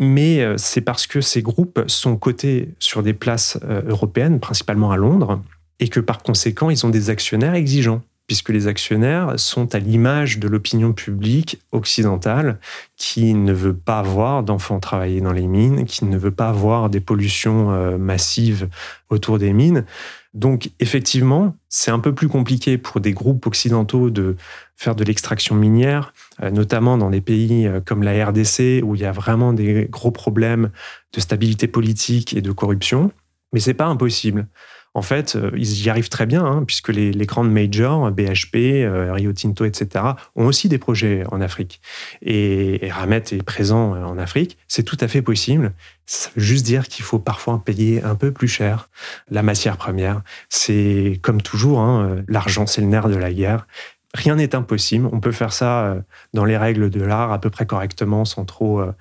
Mais 0.00 0.40
euh, 0.40 0.56
c'est 0.58 0.80
parce 0.80 1.06
que 1.06 1.20
ces 1.20 1.42
groupes 1.42 1.84
sont 1.86 2.16
cotés 2.16 2.74
sur 2.78 3.02
des 3.02 3.14
places 3.14 3.58
européennes, 3.86 4.40
principalement 4.40 4.90
à 4.90 4.96
Londres, 4.96 5.40
et 5.80 5.88
que 5.88 6.00
par 6.00 6.22
conséquent, 6.22 6.70
ils 6.70 6.84
ont 6.84 6.90
des 6.90 7.10
actionnaires 7.10 7.54
exigeants. 7.54 8.02
Puisque 8.28 8.50
les 8.50 8.68
actionnaires 8.68 9.40
sont 9.40 9.74
à 9.74 9.78
l'image 9.78 10.38
de 10.38 10.46
l'opinion 10.48 10.92
publique 10.92 11.60
occidentale 11.72 12.60
qui 12.96 13.32
ne 13.32 13.54
veut 13.54 13.74
pas 13.74 14.02
voir 14.02 14.42
d'enfants 14.42 14.80
travailler 14.80 15.22
dans 15.22 15.32
les 15.32 15.46
mines, 15.46 15.86
qui 15.86 16.04
ne 16.04 16.18
veut 16.18 16.30
pas 16.30 16.52
voir 16.52 16.90
des 16.90 17.00
pollutions 17.00 17.72
euh, 17.72 17.96
massives 17.96 18.68
autour 19.08 19.38
des 19.38 19.54
mines. 19.54 19.86
Donc 20.34 20.70
effectivement, 20.78 21.56
c'est 21.70 21.90
un 21.90 21.98
peu 21.98 22.14
plus 22.14 22.28
compliqué 22.28 22.76
pour 22.76 23.00
des 23.00 23.12
groupes 23.12 23.46
occidentaux 23.46 24.10
de 24.10 24.36
faire 24.76 24.94
de 24.94 25.04
l'extraction 25.04 25.54
minière, 25.54 26.12
euh, 26.42 26.50
notamment 26.50 26.98
dans 26.98 27.08
des 27.08 27.22
pays 27.22 27.66
euh, 27.66 27.80
comme 27.80 28.02
la 28.02 28.26
RDC 28.26 28.82
où 28.84 28.94
il 28.94 29.00
y 29.00 29.06
a 29.06 29.12
vraiment 29.12 29.54
des 29.54 29.88
gros 29.90 30.10
problèmes 30.10 30.70
de 31.14 31.20
stabilité 31.20 31.66
politique 31.66 32.36
et 32.36 32.42
de 32.42 32.52
corruption. 32.52 33.10
Mais 33.54 33.60
c'est 33.60 33.72
pas 33.72 33.86
impossible. 33.86 34.46
En 34.94 35.02
fait, 35.02 35.36
euh, 35.36 35.50
ils 35.56 35.84
y 35.84 35.90
arrivent 35.90 36.08
très 36.08 36.26
bien, 36.26 36.44
hein, 36.44 36.64
puisque 36.66 36.88
les, 36.88 37.12
grandes 37.26 37.52
majors, 37.52 38.10
BHP, 38.10 38.86
Rio 39.12 39.32
Tinto, 39.32 39.64
etc., 39.64 40.04
ont 40.34 40.46
aussi 40.46 40.68
des 40.68 40.78
projets 40.78 41.24
en 41.30 41.40
Afrique. 41.40 41.80
Et, 42.22 42.88
Ramet 42.90 43.22
est 43.32 43.42
présent 43.42 43.92
en 43.92 44.18
Afrique. 44.18 44.58
C'est 44.66 44.82
tout 44.82 44.96
à 45.00 45.08
fait 45.08 45.22
possible. 45.22 45.72
Ça 46.06 46.30
veut 46.34 46.42
juste 46.42 46.64
dire 46.64 46.88
qu'il 46.88 47.04
faut 47.04 47.18
parfois 47.18 47.62
payer 47.64 48.02
un 48.02 48.14
peu 48.14 48.32
plus 48.32 48.48
cher 48.48 48.88
la 49.30 49.42
matière 49.42 49.76
première. 49.76 50.22
C'est 50.48 51.20
comme 51.22 51.42
toujours, 51.42 51.80
hein, 51.80 52.16
l'argent, 52.28 52.66
c'est 52.66 52.80
le 52.80 52.86
nerf 52.86 53.08
de 53.08 53.16
la 53.16 53.32
guerre. 53.32 53.66
Rien 54.14 54.36
n'est 54.36 54.54
impossible. 54.54 55.08
On 55.12 55.20
peut 55.20 55.32
faire 55.32 55.52
ça 55.52 55.84
euh, 55.84 56.00
dans 56.32 56.44
les 56.44 56.56
règles 56.56 56.90
de 56.90 57.02
l'art 57.02 57.32
à 57.32 57.40
peu 57.40 57.50
près 57.50 57.66
correctement 57.66 58.24
sans 58.24 58.44
trop 58.44 58.80
euh, 58.80 58.92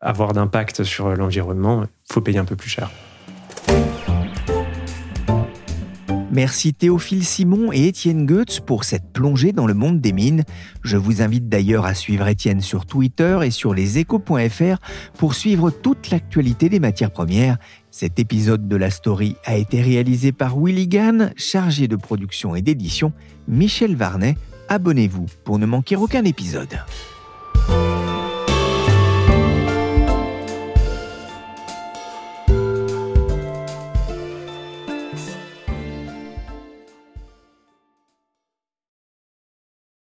avoir 0.00 0.32
d'impact 0.32 0.84
sur 0.84 1.14
l'environnement. 1.14 1.84
Il 1.84 2.12
faut 2.12 2.20
payer 2.20 2.38
un 2.38 2.44
peu 2.44 2.56
plus 2.56 2.70
cher. 2.70 2.90
Merci 6.34 6.74
Théophile 6.74 7.24
Simon 7.24 7.70
et 7.72 7.86
Étienne 7.86 8.26
Goetz 8.26 8.58
pour 8.58 8.82
cette 8.82 9.12
plongée 9.12 9.52
dans 9.52 9.68
le 9.68 9.74
monde 9.74 10.00
des 10.00 10.12
mines. 10.12 10.42
Je 10.82 10.96
vous 10.96 11.22
invite 11.22 11.48
d'ailleurs 11.48 11.86
à 11.86 11.94
suivre 11.94 12.26
Étienne 12.26 12.60
sur 12.60 12.86
Twitter 12.86 13.38
et 13.44 13.52
sur 13.52 13.72
leséchos.fr 13.72 14.78
pour 15.16 15.34
suivre 15.34 15.70
toute 15.70 16.10
l'actualité 16.10 16.68
des 16.68 16.80
matières 16.80 17.12
premières. 17.12 17.58
Cet 17.92 18.18
épisode 18.18 18.66
de 18.66 18.74
la 18.74 18.90
story 18.90 19.36
a 19.44 19.56
été 19.56 19.80
réalisé 19.80 20.32
par 20.32 20.58
Willy 20.58 20.88
Gann, 20.88 21.32
chargé 21.36 21.86
de 21.86 21.94
production 21.94 22.56
et 22.56 22.62
d'édition, 22.62 23.12
Michel 23.46 23.94
Varnet. 23.94 24.36
Abonnez-vous 24.68 25.26
pour 25.44 25.60
ne 25.60 25.66
manquer 25.66 25.94
aucun 25.94 26.24
épisode. 26.24 26.80